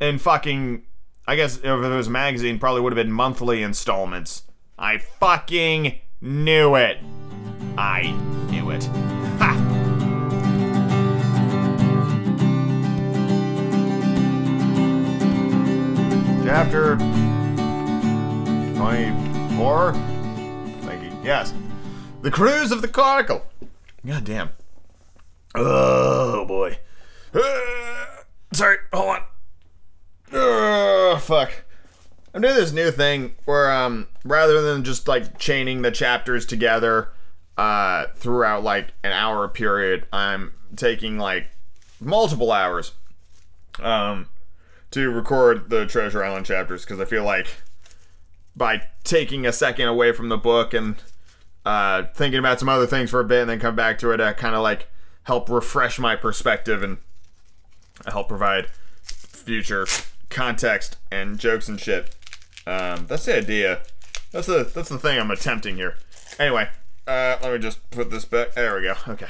[0.00, 0.82] in fucking
[1.28, 4.42] I guess if it was a magazine, probably would have been monthly installments.
[4.78, 6.98] I fucking knew it.
[7.78, 8.10] I
[8.50, 8.84] knew it.
[9.38, 9.52] Ha!
[16.44, 16.96] Chapter
[18.76, 19.92] 24?
[20.82, 21.18] Thank you.
[21.22, 21.52] Yes.
[22.22, 23.42] The Cruise of the Coracle.
[24.06, 24.50] God damn.
[25.54, 26.78] Oh, boy.
[27.34, 27.40] Uh,
[28.52, 29.22] sorry, hold on.
[30.32, 31.64] Oh, fuck.
[32.32, 37.10] I'm doing this new thing where, um, rather than just like chaining the chapters together,
[37.56, 41.48] uh, throughout like an hour period, I'm taking like
[42.00, 42.92] multiple hours,
[43.80, 44.28] um,
[44.90, 47.48] to record the Treasure Island chapters because I feel like
[48.54, 50.96] by taking a second away from the book and
[51.64, 54.20] uh, thinking about some other things for a bit and then come back to it,
[54.20, 54.88] I kind of like
[55.24, 56.98] help refresh my perspective and
[58.06, 58.68] help provide
[59.02, 59.86] future
[60.30, 62.14] context and jokes and shit.
[62.66, 63.80] Um, that's the idea.
[64.32, 65.96] That's the that's the thing I'm attempting here.
[66.38, 66.68] Anyway,
[67.06, 68.54] uh, let me just put this back.
[68.54, 68.94] There we go.
[69.08, 69.28] Okay.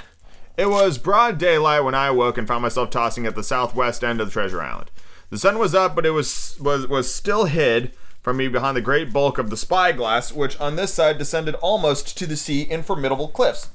[0.57, 4.21] It was broad daylight when I awoke and found myself tossing at the southwest end
[4.21, 4.91] of the treasure island.
[5.29, 8.81] The sun was up, but it was was was still hid from me behind the
[8.81, 12.83] great bulk of the spyglass, which on this side descended almost to the sea in
[12.83, 13.69] formidable cliffs.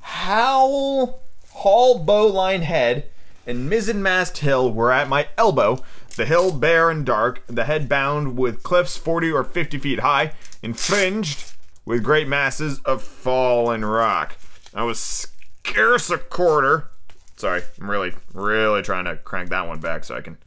[0.00, 1.20] Howl,
[1.56, 3.08] Haulbowline Head,
[3.46, 5.82] and Mizzenmast Hill were at my elbow,
[6.16, 10.32] the hill bare and dark, the head bound with cliffs 40 or 50 feet high,
[10.62, 11.53] and fringed
[11.84, 14.36] with great masses of fallen rock.
[14.74, 16.88] I was scarce a quarter.
[17.36, 20.38] Sorry, I'm really, really trying to crank that one back so I can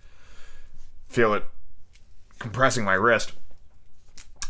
[1.07, 1.43] feel it
[2.39, 3.33] compressing my wrist.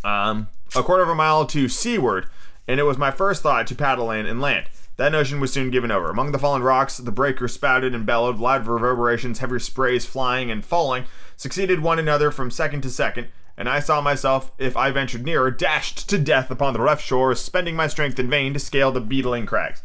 [0.03, 2.27] Um, a quarter of a mile to seaward,
[2.67, 4.69] and it was my first thought to paddle in and land.
[4.97, 6.09] That notion was soon given over.
[6.09, 10.65] Among the fallen rocks, the breakers spouted and bellowed, loud reverberations, heavy sprays flying and
[10.65, 13.27] falling, succeeded one another from second to second,
[13.57, 17.33] and I saw myself, if I ventured nearer, dashed to death upon the rough shore,
[17.33, 19.81] spending my strength in vain to scale the beetling crags.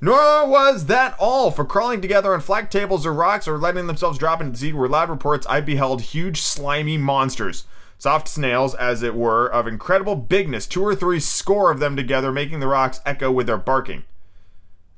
[0.00, 4.16] Nor was that all, for crawling together on flat tables or rocks or letting themselves
[4.16, 7.66] drop into the sea were loud reports I beheld huge slimy monsters.
[7.98, 12.32] Soft snails, as it were, of incredible bigness, two or three score of them together,
[12.32, 14.04] making the rocks echo with their barking.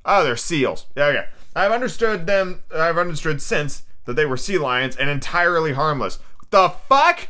[0.05, 0.87] Oh, they're seals.
[0.95, 1.27] Yeah, okay.
[1.57, 2.63] I've understood them.
[2.73, 6.21] I've understood since that they were sea lions and entirely harmless.
[6.51, 7.29] The fuck?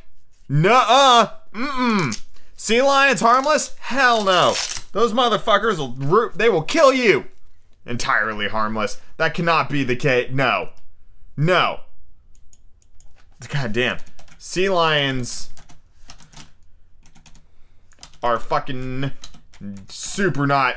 [0.49, 1.31] Nuh-uh.
[1.55, 2.23] Mm-mm.
[2.57, 3.75] Sea lions harmless?
[3.81, 4.55] Hell no.
[4.93, 6.35] Those motherfuckers will root.
[6.35, 7.25] they will kill you.
[7.87, 9.01] entirely harmless.
[9.17, 10.31] That cannot be the case.
[10.33, 10.71] No.
[11.37, 11.81] No.
[13.49, 13.99] God damn.
[14.39, 15.51] Sea lions
[18.23, 19.13] are fucking
[19.89, 20.77] super not.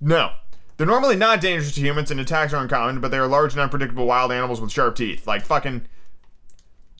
[0.00, 0.32] No.
[0.76, 3.60] They're normally not dangerous to humans and attacks are uncommon, but they are large and
[3.60, 5.26] unpredictable wild animals with sharp teeth.
[5.26, 5.82] Like fucking.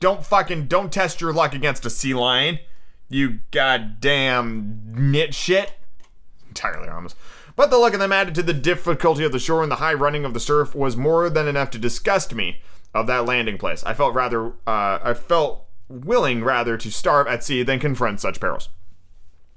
[0.00, 0.66] Don't fucking.
[0.66, 2.58] Don't test your luck against a sea lion.
[3.08, 5.72] You goddamn nit shit.
[6.48, 7.14] Entirely harmless.
[7.56, 9.94] But the look of them added to the difficulty of the shore and the high
[9.94, 12.60] running of the surf was more than enough to disgust me
[12.92, 13.84] of that landing place.
[13.84, 14.48] I felt rather.
[14.66, 18.68] Uh, I felt willing rather to starve at sea than confront such perils.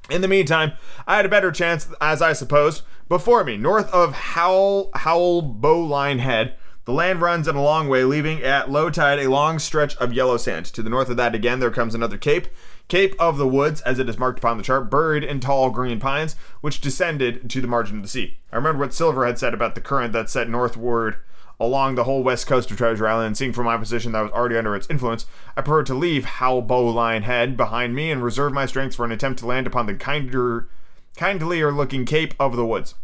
[0.10, 0.74] In the meantime,
[1.06, 2.84] I had a better chance, as I supposed.
[3.10, 6.56] Before me, north of Howl, Howl Bowline Head,
[6.88, 10.14] the land runs in a long way, leaving at low tide a long stretch of
[10.14, 10.66] yellow sand.
[10.68, 12.48] To the north of that again, there comes another cape,
[12.88, 16.00] Cape of the Woods, as it is marked upon the chart, buried in tall green
[16.00, 18.38] pines, which descended to the margin of the sea.
[18.54, 21.18] I remember what Silver had said about the current that set northward
[21.60, 24.22] along the whole west coast of Treasure Island, and seeing from my position that I
[24.22, 25.26] was already under its influence,
[25.58, 29.12] I preferred to leave Howl Bowline Head behind me and reserve my strength for an
[29.12, 30.70] attempt to land upon the kinder,
[31.18, 32.96] kindlier looking Cape of the Woods.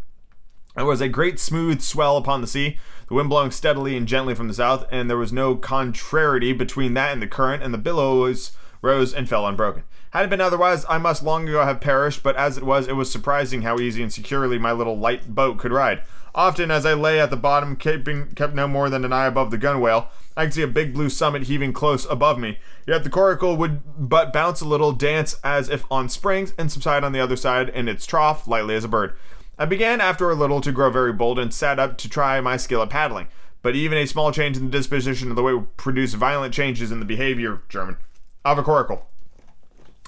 [0.76, 4.34] There was a great smooth swell upon the sea, the wind blowing steadily and gently
[4.34, 7.78] from the south, and there was no contrariety between that and the current, and the
[7.78, 8.52] billows
[8.82, 9.84] rose and fell unbroken.
[10.12, 12.96] Had it been otherwise, I must long ago have perished, but as it was, it
[12.96, 16.02] was surprising how easy and securely my little light boat could ride.
[16.36, 19.52] Often, as I lay at the bottom, keeping kept no more than an eye above
[19.52, 22.58] the gunwale, I could see a big blue summit heaving close above me.
[22.88, 27.04] Yet the coracle would but bounce a little, dance as if on springs, and subside
[27.04, 29.16] on the other side in its trough, lightly as a bird.
[29.64, 32.58] I began after a little to grow very bold and sat up to try my
[32.58, 33.30] skill at paddling.
[33.62, 36.92] But even a small change in the disposition of the way would produce violent changes
[36.92, 37.96] in the behavior, German,
[38.44, 39.04] of a coracle.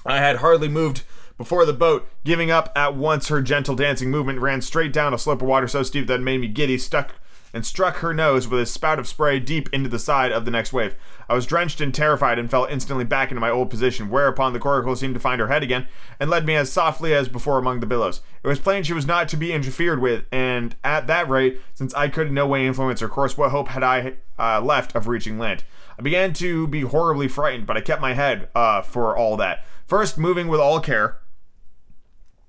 [0.04, 1.04] I had hardly moved
[1.38, 5.18] before the boat, giving up at once her gentle dancing movement, ran straight down a
[5.18, 7.14] slope of water so steep that it made me giddy, stuck
[7.56, 10.50] and struck her nose with a spout of spray deep into the side of the
[10.50, 10.94] next wave.
[11.26, 14.58] I was drenched and terrified and fell instantly back into my old position, whereupon the
[14.58, 15.88] coracle seemed to find her head again
[16.20, 18.20] and led me as softly as before among the billows.
[18.42, 21.94] It was plain she was not to be interfered with, and at that rate, since
[21.94, 25.08] I could in no way influence her course, what hope had I uh, left of
[25.08, 25.64] reaching land?
[25.98, 29.64] I began to be horribly frightened, but I kept my head uh, for all that.
[29.86, 31.20] First, moving with all care,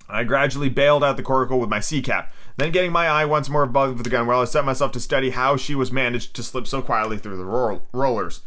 [0.10, 2.34] I gradually bailed out the coracle with my sea cap.
[2.58, 5.58] Then, getting my eye once more above the gunwale, I set myself to study how
[5.58, 8.42] she was managed to slip so quietly through the roll- rollers.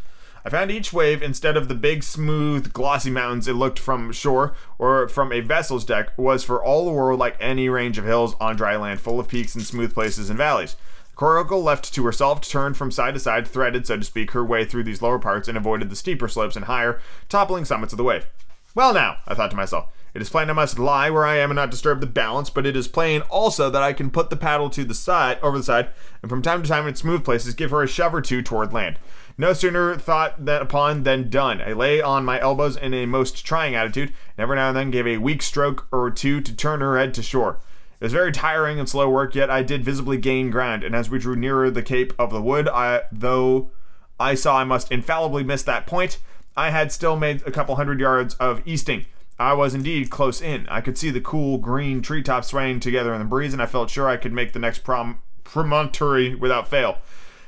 [0.44, 4.54] I found each wave, instead of the big, smooth, glossy mountains it looked from shore
[4.78, 8.34] or from a vessel's deck, was for all the world like any range of hills
[8.40, 10.76] on dry land, full of peaks and smooth places and valleys.
[11.14, 14.64] Coracle, left to herself, turned from side to side, threaded, so to speak, her way
[14.64, 16.98] through these lower parts and avoided the steeper slopes and higher,
[17.28, 18.26] toppling summits of the wave.
[18.74, 21.50] Well, now, I thought to myself, it is plain I must lie where I am
[21.50, 24.36] and not disturb the balance, but it is plain also that I can put the
[24.36, 25.90] paddle to the side, over the side,
[26.22, 28.72] and from time to time in smooth places give her a shove or two toward
[28.72, 28.98] land.
[29.38, 31.62] No sooner thought that upon than done.
[31.62, 34.90] I lay on my elbows in a most trying attitude, and every now and then
[34.90, 37.60] gave a weak stroke or two to turn her head to shore.
[38.00, 41.08] It was very tiring and slow work, yet I did visibly gain ground, and as
[41.08, 43.70] we drew nearer the Cape of the Wood, I, though
[44.18, 46.18] I saw I must infallibly miss that point,
[46.56, 49.06] I had still made a couple hundred yards of easting.
[49.40, 50.68] I was indeed close in.
[50.68, 53.88] I could see the cool green treetops swaying together in the breeze, and I felt
[53.88, 56.98] sure I could make the next prom- promontory without fail.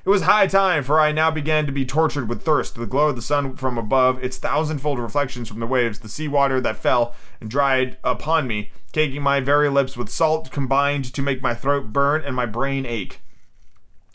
[0.02, 2.76] It was high time, for I now began to be tortured with thirst.
[2.76, 6.28] The glow of the sun from above, its thousandfold reflections from the waves, the sea
[6.28, 11.20] water that fell and dried upon me, caking my very lips with salt, combined to
[11.20, 13.20] make my throat burn and my brain ache.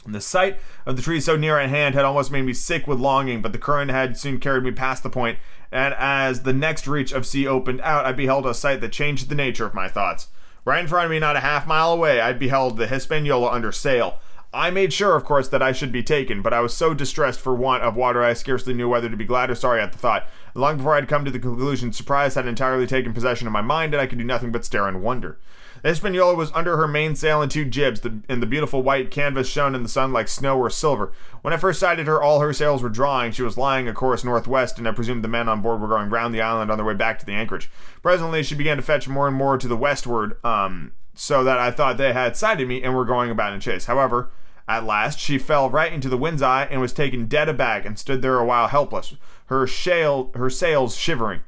[0.04, 2.88] And the sight of the trees so near at hand had almost made me sick
[2.88, 5.38] with longing, but the current had soon carried me past the point,
[5.72, 9.30] and as the next reach of sea opened out, I beheld a sight that changed
[9.30, 10.28] the nature of my thoughts.
[10.66, 13.72] Right in front of me, not a half mile away, I beheld the Hispaniola under
[13.72, 14.20] sail.
[14.54, 17.40] I made sure, of course, that I should be taken, but I was so distressed
[17.40, 19.98] for want of water I scarcely knew whether to be glad or sorry at the
[19.98, 20.26] thought.
[20.56, 23.62] Long before I had come to the conclusion, surprise had entirely taken possession of my
[23.62, 25.38] mind, and I could do nothing but stare in wonder.
[25.84, 29.48] The Hispaniola was under her mainsail and two jibs, the, and the beautiful white canvas
[29.48, 31.12] shone in the sun like snow or silver.
[31.42, 33.32] When I first sighted her, all her sails were drawing.
[33.32, 36.10] She was lying a course northwest, and I presumed the men on board were going
[36.10, 37.70] round the island on their way back to the anchorage.
[38.02, 41.72] Presently, she began to fetch more and more to the westward, um, so that I
[41.72, 43.86] thought they had sighted me and were going about in chase.
[43.86, 44.30] However,
[44.68, 47.98] at last, she fell right into the wind's eye and was taken dead aback and
[47.98, 49.16] stood there a while helpless,
[49.46, 51.42] her, shale, her sails shivering.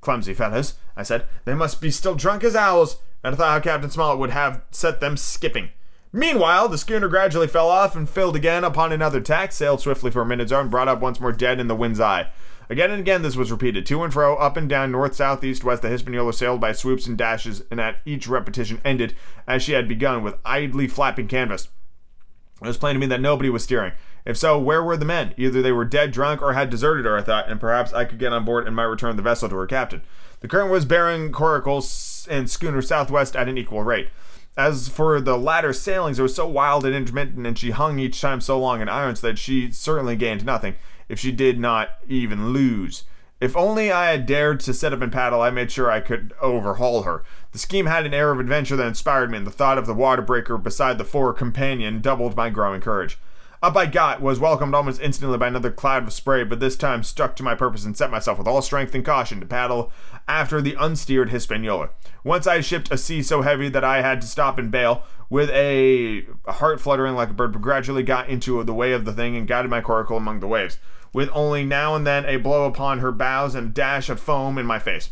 [0.00, 1.26] Clumsy fellows, I said.
[1.44, 4.62] They must be still drunk as owls and I thought how Captain Smollett would have
[4.70, 5.70] set them skipping.
[6.12, 10.22] Meanwhile, the schooner gradually fell off and filled again upon another tack, sailed swiftly for
[10.22, 12.28] a minute or brought up once more dead in the wind's eye.
[12.70, 15.64] Again and again this was repeated, to and fro, up and down, north, south, east,
[15.64, 15.82] west.
[15.82, 19.16] The Hispaniola sailed by swoops and dashes, and at each repetition ended,
[19.48, 21.68] as she had begun, with idly flapping canvas.
[22.62, 23.94] It was plain to me that nobody was steering.
[24.24, 25.34] If so, where were the men?
[25.36, 28.20] Either they were dead drunk or had deserted her, I thought, and perhaps I could
[28.20, 30.02] get on board and might return the vessel to her captain.
[30.40, 34.08] The current was bearing coracles and schooner southwest at an equal rate.
[34.56, 38.20] As for the latter sailings, it was so wild and intermittent, and she hung each
[38.20, 40.76] time so long in irons that she certainly gained nothing,
[41.08, 43.04] if she did not even lose.
[43.38, 46.32] If only I had dared to set up and paddle, I made sure I could
[46.40, 47.22] overhaul her.
[47.52, 49.92] The scheme had an air of adventure that inspired me, and the thought of the
[49.92, 53.18] water breaker beside the fore companion doubled my growing courage.
[53.66, 57.02] Up I got, was welcomed almost instantly by another cloud of spray, but this time
[57.02, 59.90] stuck to my purpose and set myself with all strength and caution to paddle
[60.28, 61.90] after the unsteered Hispaniola.
[62.22, 65.50] Once I shipped a sea so heavy that I had to stop and bail, with
[65.50, 69.34] a heart fluttering like a bird, but gradually got into the way of the thing
[69.34, 70.78] and guided my coracle among the waves
[71.12, 74.58] with only now and then a blow upon her bows and a dash of foam
[74.58, 75.10] in my face.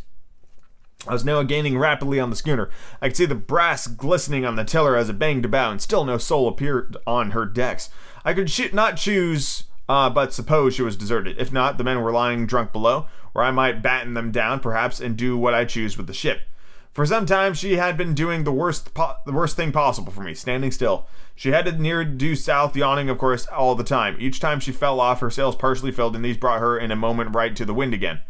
[1.09, 2.71] I was now gaining rapidly on the schooner.
[3.03, 6.05] I could see the brass glistening on the tiller as it banged about, and still
[6.05, 7.91] no soul appeared on her decks.
[8.25, 11.37] I could sh- not choose, uh, but suppose she was deserted.
[11.39, 15.01] If not, the men were lying drunk below, where I might batten them down, perhaps,
[15.01, 16.43] and do what I choose with the ship.
[16.93, 20.23] For some time, she had been doing the worst, po- the worst thing possible for
[20.23, 21.09] me, standing still.
[21.35, 24.17] She headed near due south, yawning, of course, all the time.
[24.21, 26.97] Each time she fell off, her sails partially filled, and these brought her in a
[26.97, 28.21] moment right to the wind again.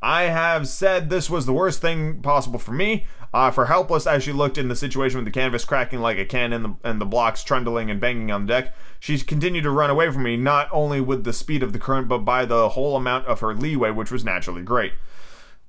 [0.00, 4.22] I have said this was the worst thing possible for me, uh, for helpless as
[4.22, 7.00] she looked in the situation with the canvas cracking like a can and the, and
[7.00, 8.74] the blocks trundling and banging on the deck.
[9.00, 12.08] She continued to run away from me, not only with the speed of the current,
[12.08, 14.92] but by the whole amount of her leeway, which was naturally great.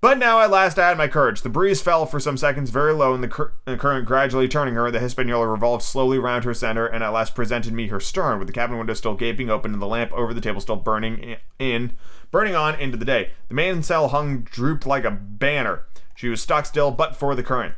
[0.04, 1.44] But now at last I had my courage.
[1.44, 4.74] The breeze fell for some seconds very low, and the, cur- the current gradually turning
[4.74, 8.38] her, the Hispaniola revolved slowly round her center, and at last presented me her stern,
[8.38, 11.38] with the cabin window still gaping open and the lamp over the table still burning
[11.58, 11.94] in,
[12.32, 13.30] burning on into the day.
[13.48, 15.86] The mainsail hung drooped like a banner.
[16.16, 17.76] She was stock still, but for the current.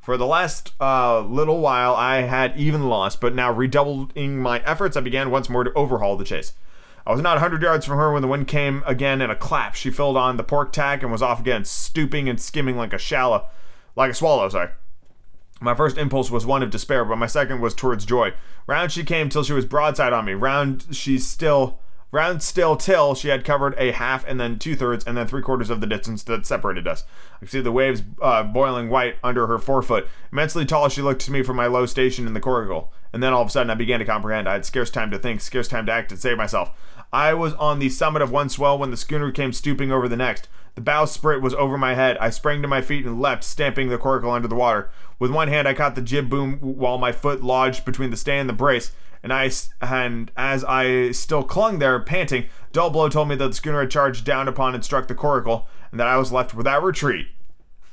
[0.00, 4.96] For the last uh, little while, I had even lost, but now redoubling my efforts,
[4.96, 6.54] I began once more to overhaul the chase.
[7.06, 9.36] I was not a hundred yards from her when the wind came again in a
[9.36, 9.74] clap.
[9.74, 12.98] She filled on the port tack and was off again, stooping and skimming like a
[12.98, 13.46] shallow,
[13.96, 14.48] like a swallow.
[14.48, 14.70] Sorry.
[15.60, 18.32] My first impulse was one of despair, but my second was towards joy.
[18.66, 20.34] Round she came till she was broadside on me.
[20.34, 21.78] Round she still,
[22.12, 25.42] round still till she had covered a half and then two thirds and then three
[25.42, 27.04] quarters of the distance that separated us.
[27.34, 30.06] I could see the waves uh, boiling white under her forefoot.
[30.30, 32.92] Immensely tall, she looked to me from my low station in the coracle.
[33.12, 34.48] And then all of a sudden, I began to comprehend.
[34.48, 36.70] I had scarce time to think, scarce time to act and save myself.
[37.12, 40.16] I was on the summit of one swell when the schooner came stooping over the
[40.16, 40.48] next.
[40.74, 42.16] The bowsprit was over my head.
[42.18, 44.90] I sprang to my feet and leapt, stamping the coracle under the water.
[45.18, 48.38] With one hand, I caught the jib boom while my foot lodged between the stay
[48.38, 48.92] and the brace.
[49.22, 49.50] And I
[49.80, 53.90] and as I still clung there, panting, dull blow told me that the schooner had
[53.90, 57.28] charged down upon and struck the coracle, and that I was left without retreat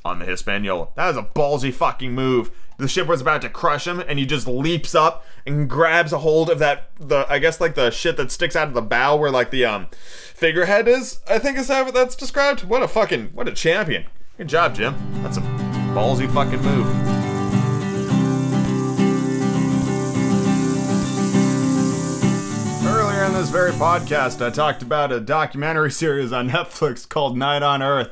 [0.03, 0.89] on the Hispaniola.
[0.95, 2.51] That was a ballsy fucking move.
[2.77, 6.19] The ship was about to crush him, and he just leaps up and grabs a
[6.19, 9.15] hold of that the I guess like the shit that sticks out of the bow
[9.17, 11.19] where like the um figurehead is.
[11.29, 12.63] I think is how that's described.
[12.63, 14.05] What a fucking what a champion.
[14.37, 14.95] Good job, Jim.
[15.21, 15.41] That's a
[15.91, 17.18] ballsy fucking move.
[23.39, 28.09] This very podcast, I talked about a documentary series on Netflix called Night on Earth.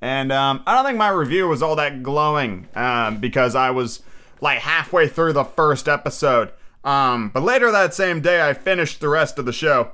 [0.00, 4.00] And um, I don't think my review was all that glowing um, because I was
[4.40, 6.52] like halfway through the first episode.
[6.84, 9.92] Um, but later that same day, I finished the rest of the show,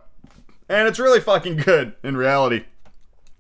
[0.69, 2.65] and it's really fucking good in reality.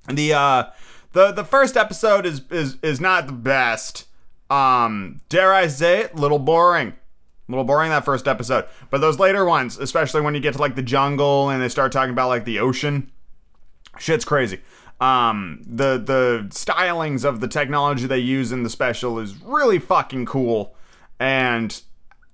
[0.09, 0.64] The uh,
[1.12, 4.09] the the first episode is is is not the best.
[4.51, 6.95] Um, dare I say it, little boring.
[7.49, 10.61] A little boring that first episode, but those later ones, especially when you get to
[10.61, 13.11] like the jungle and they start talking about like the ocean,
[13.99, 14.61] shit's crazy.
[15.01, 20.27] Um, the the stylings of the technology they use in the special is really fucking
[20.27, 20.75] cool,
[21.19, 21.81] and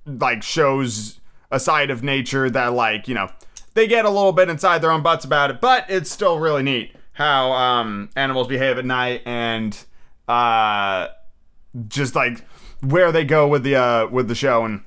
[0.05, 3.29] like shows a side of nature that like you know
[3.75, 6.63] they get a little bit inside their own butts about it, but it's still really
[6.65, 9.85] neat how um animals behave at night and
[10.27, 11.07] uh
[11.87, 12.45] just like
[12.81, 14.83] where they go with the uh with the show and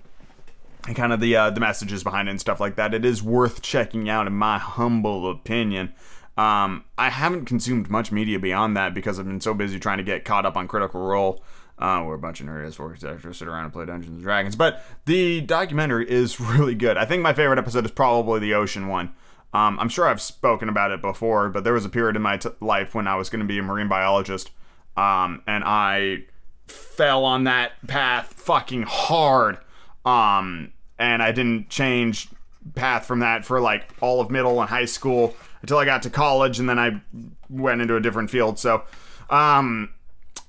[0.88, 2.94] and kind of the uh, the messages behind it and stuff like that.
[2.94, 5.94] It is worth checking out, in my humble opinion.
[6.38, 10.04] Um, I haven't consumed much media beyond that because I've been so busy trying to
[10.04, 11.44] get caught up on Critical Role,
[11.78, 14.56] uh, where a bunch of nerds for actors sit around and play Dungeons and Dragons.
[14.56, 16.96] But the documentary is really good.
[16.96, 19.14] I think my favorite episode is probably the ocean one.
[19.54, 22.38] Um, I'm sure I've spoken about it before, but there was a period in my
[22.38, 24.52] t- life when I was going to be a marine biologist,
[24.96, 26.26] um, and I
[26.68, 29.58] fell on that path fucking hard.
[30.06, 32.30] Um, and I didn't change
[32.76, 36.10] path from that for like all of middle and high school until I got to
[36.10, 37.02] college, and then I
[37.50, 38.60] went into a different field.
[38.60, 38.84] So,
[39.30, 39.94] um,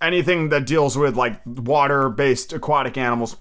[0.00, 3.36] anything that deals with like water-based aquatic animals,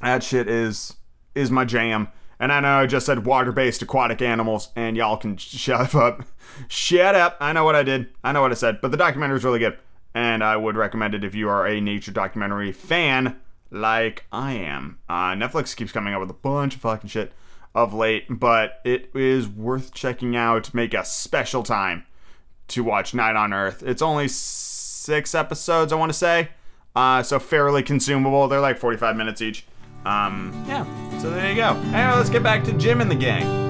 [0.00, 0.94] that shit is
[1.34, 2.08] is my jam.
[2.38, 6.24] And I know I just said water based aquatic animals, and y'all can shut up.
[6.68, 7.38] Shut up.
[7.40, 8.08] I know what I did.
[8.22, 8.80] I know what I said.
[8.82, 9.78] But the documentary is really good.
[10.12, 13.36] And I would recommend it if you are a nature documentary fan
[13.72, 14.98] like I am.
[15.08, 17.32] Uh, Netflix keeps coming up with a bunch of fucking shit
[17.74, 20.72] of late, but it is worth checking out.
[20.74, 22.04] Make a special time
[22.68, 23.82] to watch Night on Earth.
[23.82, 26.50] It's only six episodes, I want to say.
[26.94, 28.46] Uh, so fairly consumable.
[28.48, 29.64] They're like 45 minutes each.
[30.04, 30.84] Um, yeah,
[31.18, 31.70] so there you go.
[31.70, 33.60] Anyway, let's get back to Jim and the gang.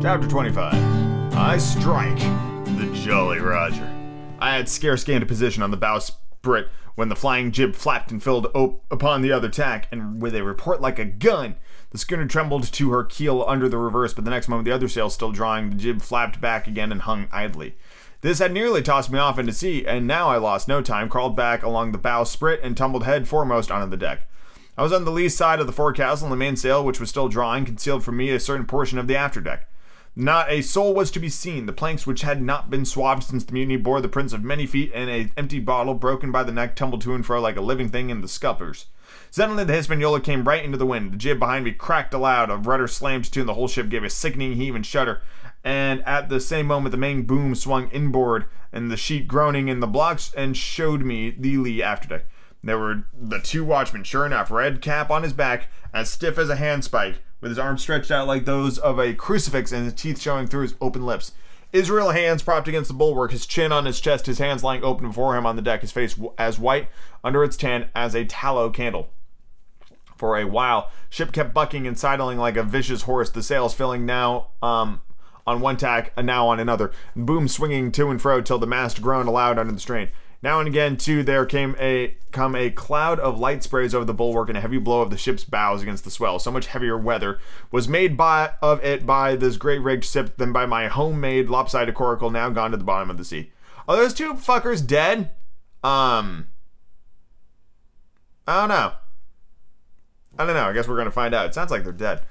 [0.00, 2.55] Chapter 25 I Strike
[3.06, 3.88] Jolly Roger.
[4.40, 8.20] I had scarce gained a position on the bowsprit when the flying jib flapped and
[8.20, 11.54] filled op- upon the other tack, and with a report like a gun,
[11.90, 14.88] the schooner trembled to her keel under the reverse, but the next moment the other
[14.88, 17.76] sail still drawing, the jib flapped back again and hung idly.
[18.22, 21.36] This had nearly tossed me off into sea, and now I lost no time, crawled
[21.36, 24.28] back along the bowsprit, and tumbled head foremost onto the deck.
[24.76, 27.28] I was on the lee side of the forecastle, and the mainsail, which was still
[27.28, 29.60] drawing, concealed from me a certain portion of the afterdeck.
[30.18, 31.66] Not a soul was to be seen.
[31.66, 34.64] The planks, which had not been swabbed since the mutiny, bore the prints of many
[34.64, 37.60] feet, and an empty bottle, broken by the neck, tumbled to and fro like a
[37.60, 38.86] living thing in the scuppers.
[39.30, 41.12] Suddenly, the Hispaniola came right into the wind.
[41.12, 42.50] The jib behind me cracked aloud.
[42.50, 45.20] A rudder slammed to, and the whole ship gave a sickening heave and shudder.
[45.62, 49.80] And at the same moment, the main boom swung inboard, and the sheet groaning in
[49.80, 52.22] the blocks, and showed me the lee afterdeck.
[52.64, 56.48] There were the two watchmen, sure enough, red cap on his back, as stiff as
[56.48, 60.20] a handspike, with his arms stretched out like those of a crucifix and his teeth
[60.20, 61.32] showing through his open lips.
[61.72, 65.08] Israel Hands propped against the bulwark, his chin on his chest, his hands lying open
[65.08, 66.88] before him on the deck, his face as white
[67.22, 69.10] under its tan as a tallow candle.
[70.16, 74.06] For a while, ship kept bucking and sidling like a vicious horse, the sails filling
[74.06, 75.02] now um,
[75.46, 79.02] on one tack and now on another, boom swinging to and fro till the mast
[79.02, 80.08] groaned aloud under the strain.
[80.42, 84.14] Now and again, too, there came a come a cloud of light sprays over the
[84.14, 86.38] bulwark and a heavy blow of the ship's bows against the swell.
[86.38, 87.38] So much heavier weather
[87.70, 91.94] was made by of it by this great rigged ship than by my homemade lopsided
[91.94, 93.50] coracle now gone to the bottom of the sea.
[93.88, 95.30] Are those two fuckers dead?
[95.82, 96.48] Um,
[98.46, 98.92] I don't know.
[100.38, 100.68] I don't know.
[100.68, 101.46] I guess we're gonna find out.
[101.46, 102.22] It sounds like they're dead.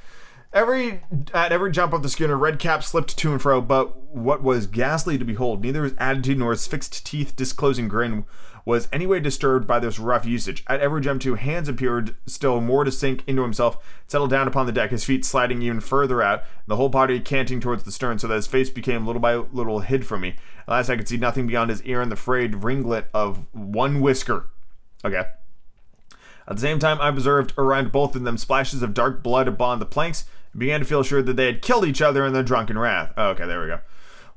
[0.56, 1.02] Every
[1.34, 5.18] at every jump of the schooner, Redcap slipped to and fro, but what was ghastly
[5.18, 8.24] to behold, neither his attitude nor his fixed teeth disclosing grin
[8.64, 10.64] was anyway disturbed by this rough usage.
[10.68, 13.78] At every jump, too, Hands appeared still more to sink into himself,
[14.08, 17.60] settled down upon the deck, his feet sliding even further out, the whole body canting
[17.60, 20.38] towards the stern, so that his face became little by little hid from me.
[20.68, 24.00] At last, I could see nothing beyond his ear and the frayed ringlet of one
[24.00, 24.48] whisker.
[25.04, 25.26] Okay.
[26.48, 29.80] At the same time, I observed around both of them splashes of dark blood upon
[29.80, 32.44] the planks, and began to feel sure that they had killed each other in their
[32.44, 33.14] drunken wrath.
[33.18, 33.80] Oh, okay, there we go.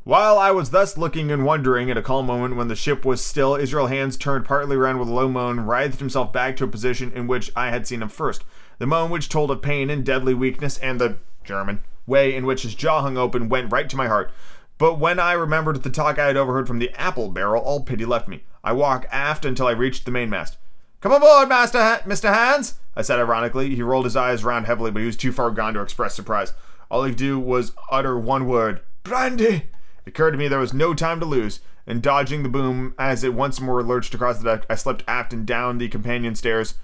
[0.04, 3.22] While I was thus looking and wondering at a calm moment when the ship was
[3.22, 6.68] still, Israel Hands turned partly around with a low moan, writhed himself back to a
[6.68, 8.42] position in which I had seen him first.
[8.78, 12.62] The moan which told of pain and deadly weakness, and the German way in which
[12.62, 14.32] his jaw hung open went right to my heart.
[14.78, 18.06] But when I remembered the talk I had overheard from the apple barrel, all pity
[18.06, 18.44] left me.
[18.64, 20.56] I walked aft until I reached the mainmast.
[21.00, 22.32] Come aboard, Master ha- Mr.
[22.32, 23.74] Hands, I said ironically.
[23.74, 26.52] He rolled his eyes round heavily, but he was too far gone to express surprise.
[26.90, 29.68] All he could do was utter one word, Brandy!
[30.04, 33.22] It occurred to me there was no time to lose, and dodging the boom as
[33.22, 36.74] it once more lurched across the deck, I slipped aft and down the companion stairs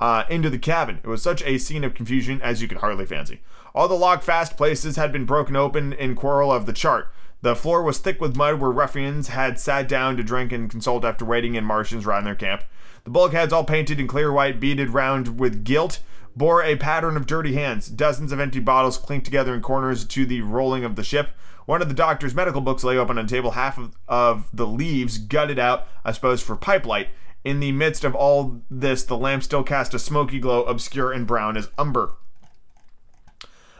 [0.00, 1.00] uh, into the cabin.
[1.02, 3.40] It was such a scene of confusion as you could hardly fancy.
[3.74, 7.12] All the lock fast places had been broken open in quarrel of the chart.
[7.42, 11.04] The floor was thick with mud where ruffians had sat down to drink and consult
[11.04, 12.64] after waiting in Martians round their camp.
[13.04, 16.00] The bulkheads, all painted in clear white, beaded round with gilt,
[16.34, 17.88] bore a pattern of dirty hands.
[17.88, 21.28] Dozens of empty bottles clinked together in corners to the rolling of the ship.
[21.66, 24.66] One of the doctor's medical books lay open on a table, half of, of the
[24.66, 27.08] leaves gutted out, I suppose, for pipe light.
[27.44, 31.26] In the midst of all this, the lamp still cast a smoky glow, obscure and
[31.26, 32.14] brown as umber.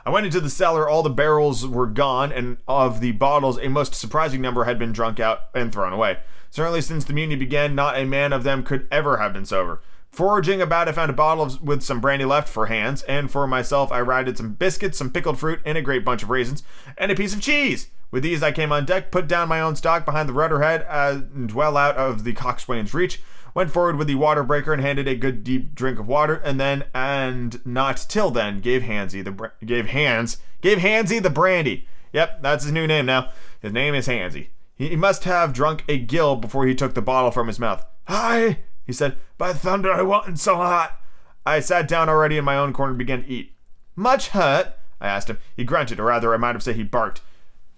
[0.05, 0.87] I went into the cellar.
[0.87, 4.93] All the barrels were gone, and of the bottles, a most surprising number had been
[4.93, 6.19] drunk out and thrown away.
[6.55, 9.83] Certainly, since the mutiny began, not a man of them could ever have been sober.
[10.13, 13.49] Foraging about, I found a bottle of, with some brandy left for hands, and for
[13.49, 16.63] myself, I routed some biscuits, some pickled fruit, and a great bunch of raisins,
[16.97, 17.89] and a piece of cheese.
[18.13, 21.51] With these, I came on deck, put down my own stock behind the rudderhead, and
[21.51, 23.21] well out of the coxswain's reach,
[23.53, 26.61] went forward with the water breaker and handed a good deep drink of water, and
[26.61, 31.89] then, and not till then, gave Hansy the gave Hans gave Hansy the brandy.
[32.13, 33.31] Yep, that's his new name now.
[33.61, 34.51] His name is Hansy.
[34.77, 37.85] He must have drunk a gill before he took the bottle from his mouth.
[38.09, 39.17] Hi, he said.
[39.39, 41.01] By thunder, I wasn't so hot.
[41.47, 43.55] I sat down already in my own corner and began to eat.
[43.95, 44.75] Much hurt?
[45.01, 45.39] I asked him.
[45.57, 47.21] He grunted, or rather, I might have said he barked.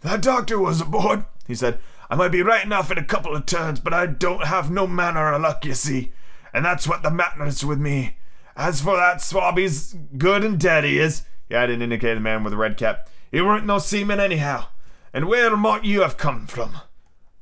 [0.02, 1.78] That doctor was aboard, he said.
[2.09, 4.86] I might be right enough in a couple of turns, but I don't have no
[4.86, 6.12] manner of luck, you see.
[6.52, 8.16] and that's what the matters with me.
[8.56, 11.24] As for that swab, he's good and dead, he is.
[11.48, 13.10] He added, indicating the man with the red cap.
[13.31, 14.68] He weren't no seaman anyhow.
[15.12, 16.77] And where might you have come from?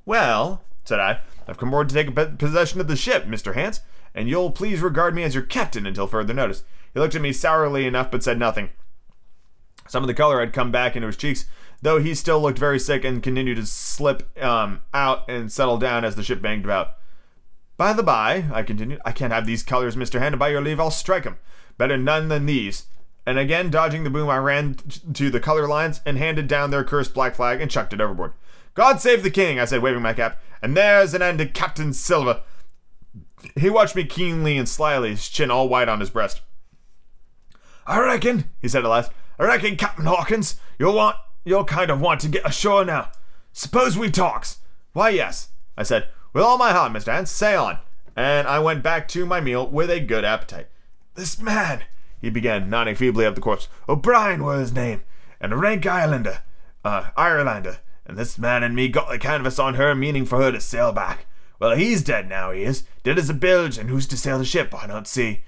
[0.06, 3.55] Well, said I, I've come aboard to take possession of the ship, Mr.
[3.55, 3.81] Hands,
[4.14, 6.64] and you'll please regard me as your captain until further notice.
[6.93, 8.70] He looked at me sourly enough, but said nothing.
[9.89, 11.47] Some of the color had come back into his cheeks,
[11.82, 16.05] though he still looked very sick and continued to slip um, out and settle down
[16.05, 16.97] as the ship banged about.
[17.76, 20.20] By the by, I continued, I can't have these colors, Mr.
[20.20, 21.39] Hand, and by your leave, I'll strike 'em.
[21.76, 22.86] Better none than these.
[23.26, 24.76] And again, dodging the boom, I ran
[25.14, 28.32] to the color lines and handed down their cursed black flag and chucked it overboard.
[28.74, 30.40] God save the king, I said, waving my cap.
[30.60, 32.42] And there's an end to Captain Silver.
[33.56, 36.40] He watched me keenly and slyly, his chin all white on his breast.
[37.86, 42.01] I reckon, he said at last, I reckon, Captain Hawkins, you'll want, you'll kind of
[42.01, 43.10] want to get ashore now.
[43.52, 44.59] Suppose we talks.
[44.92, 47.12] Why, yes, I said, with all my heart, Mr.
[47.12, 47.78] Hands, say on.
[48.16, 50.68] And I went back to my meal with a good appetite.
[51.14, 51.82] This man,
[52.20, 53.68] he began, nodding feebly at the corpse.
[53.88, 55.02] O'Brien was his name,
[55.40, 56.40] and a rank Islander,
[56.84, 57.78] uh, Irelander.
[58.06, 60.93] And this man and me got the canvas on her, meaning for her to sail
[60.93, 61.26] back.
[61.59, 64.44] Well, he's dead now, he is, dead as a bilge, and who's to sail the
[64.44, 65.44] ship, I don't see.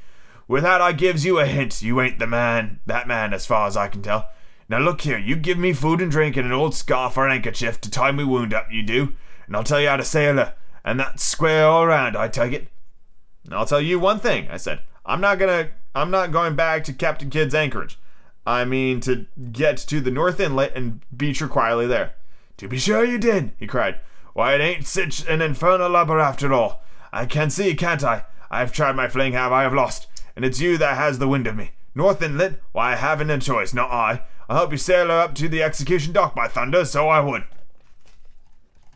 [0.49, 1.83] With that, I gives you a hint.
[1.83, 4.29] You ain't the man, that man, as far as I can tell.
[4.69, 7.81] Now look here, you give me food and drink and an old scarf or handkerchief
[7.83, 9.13] to tie me wound up, you do,
[9.47, 10.55] and I'll tell you how to sail her,
[10.85, 12.69] and that's square all round, I take it.
[13.51, 14.81] I'll tell you one thing, I said.
[15.05, 17.99] I'm not gonna I'm not going back to Captain Kidd's anchorage.
[18.45, 22.15] I mean to get to the North Inlet and beach her quietly there.
[22.59, 24.01] To be sure you did, he cried.
[24.33, 26.83] Why, it ain't sich an infernal lubber after all.
[27.13, 28.25] I can see, can't I?
[28.51, 30.07] I've tried my fling, have I have lost
[30.37, 31.71] and it's you that has the wind of me.
[31.95, 34.23] North Inlet, why, I haven't a choice, not I.
[34.49, 37.45] I'll help you sail her up to the execution dock, by thunder, so I would.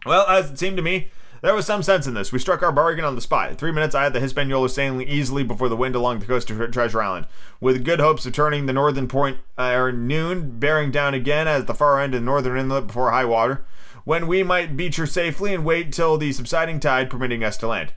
[0.05, 1.11] Well, as it seemed to me,
[1.43, 2.33] there was some sense in this.
[2.33, 3.51] We struck our bargain on the spot.
[3.51, 6.51] In three minutes, I had the Hispaniola sailing easily before the wind along the coast
[6.51, 7.27] of Treasure Island,
[7.61, 11.67] with good hopes of turning the northern point uh, ere noon, bearing down again at
[11.67, 13.65] the far end of the northern inlet before high water,
[14.05, 17.67] when we might beach her safely and wait till the subsiding tide permitting us to
[17.67, 17.93] land.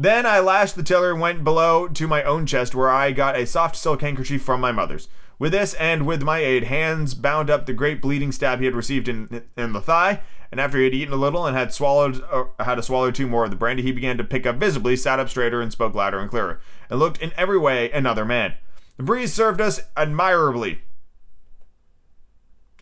[0.00, 3.36] Then I lashed the tiller and went below to my own chest, where I got
[3.36, 5.08] a soft silk handkerchief from my mother's.
[5.40, 8.76] With this, and with my aid, Hands bound up the great bleeding stab he had
[8.76, 10.20] received in, in the thigh,
[10.52, 13.26] and after he had eaten a little and had swallowed uh, had to swallow two
[13.26, 15.94] more of the brandy, he began to pick up visibly, sat up straighter, and spoke
[15.94, 18.54] louder and clearer, and looked in every way another man.
[18.98, 20.82] The breeze served us admirably.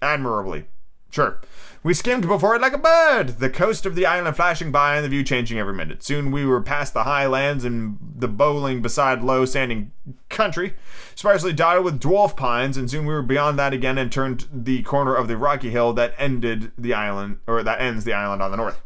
[0.03, 0.67] Admirably.
[1.11, 1.41] Sure.
[1.87, 5.05] We skimmed before it like a bird, the coast of the island flashing by and
[5.05, 6.03] the view changing every minute.
[6.03, 9.93] Soon we were past the high lands and the bowling beside low standing
[10.29, 10.75] country,
[11.15, 14.83] sparsely dotted with dwarf pines, and soon we were beyond that again and turned the
[14.83, 18.51] corner of the rocky hill that ended the island, or that ends the island on
[18.51, 18.83] the north.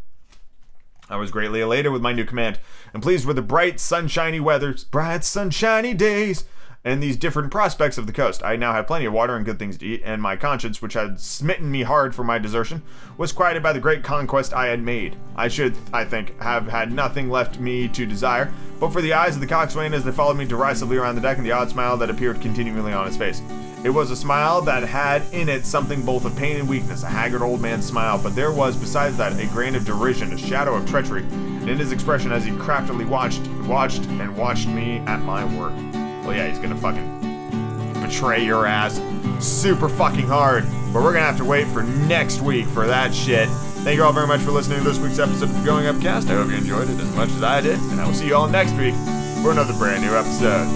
[1.08, 2.58] I was greatly elated with my new command,
[2.92, 6.44] and pleased with the bright, sunshiny weather, bright, sunshiny days,
[6.84, 8.42] and these different prospects of the coast.
[8.42, 10.94] I now had plenty of water and good things to eat, and my conscience, which
[10.94, 12.82] had smitten me hard for my desertion,
[13.18, 15.16] was quieted by the great conquest I had made.
[15.36, 19.34] I should, I think, have had nothing left me to desire, but for the eyes
[19.34, 21.96] of the coxswain as they followed me derisively around the deck and the odd smile
[21.98, 23.42] that appeared continually on his face.
[23.84, 27.06] It was a smile that had in it something both of pain and weakness, a
[27.06, 30.74] haggard old man's smile, but there was besides that a grain of derision, a shadow
[30.74, 35.44] of treachery, in his expression as he craftily watched, watched, and watched me at my
[35.58, 35.99] work.
[36.24, 39.00] Well, yeah, he's gonna fucking betray your ass
[39.40, 40.64] super fucking hard.
[40.92, 43.48] But we're gonna have to wait for next week for that shit.
[43.48, 46.28] Thank you all very much for listening to this week's episode of the Going Upcast.
[46.28, 48.36] I hope you enjoyed it as much as I did, and I will see you
[48.36, 48.94] all next week
[49.42, 50.66] for another brand new episode.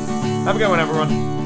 [0.45, 1.44] Have a good one, everyone.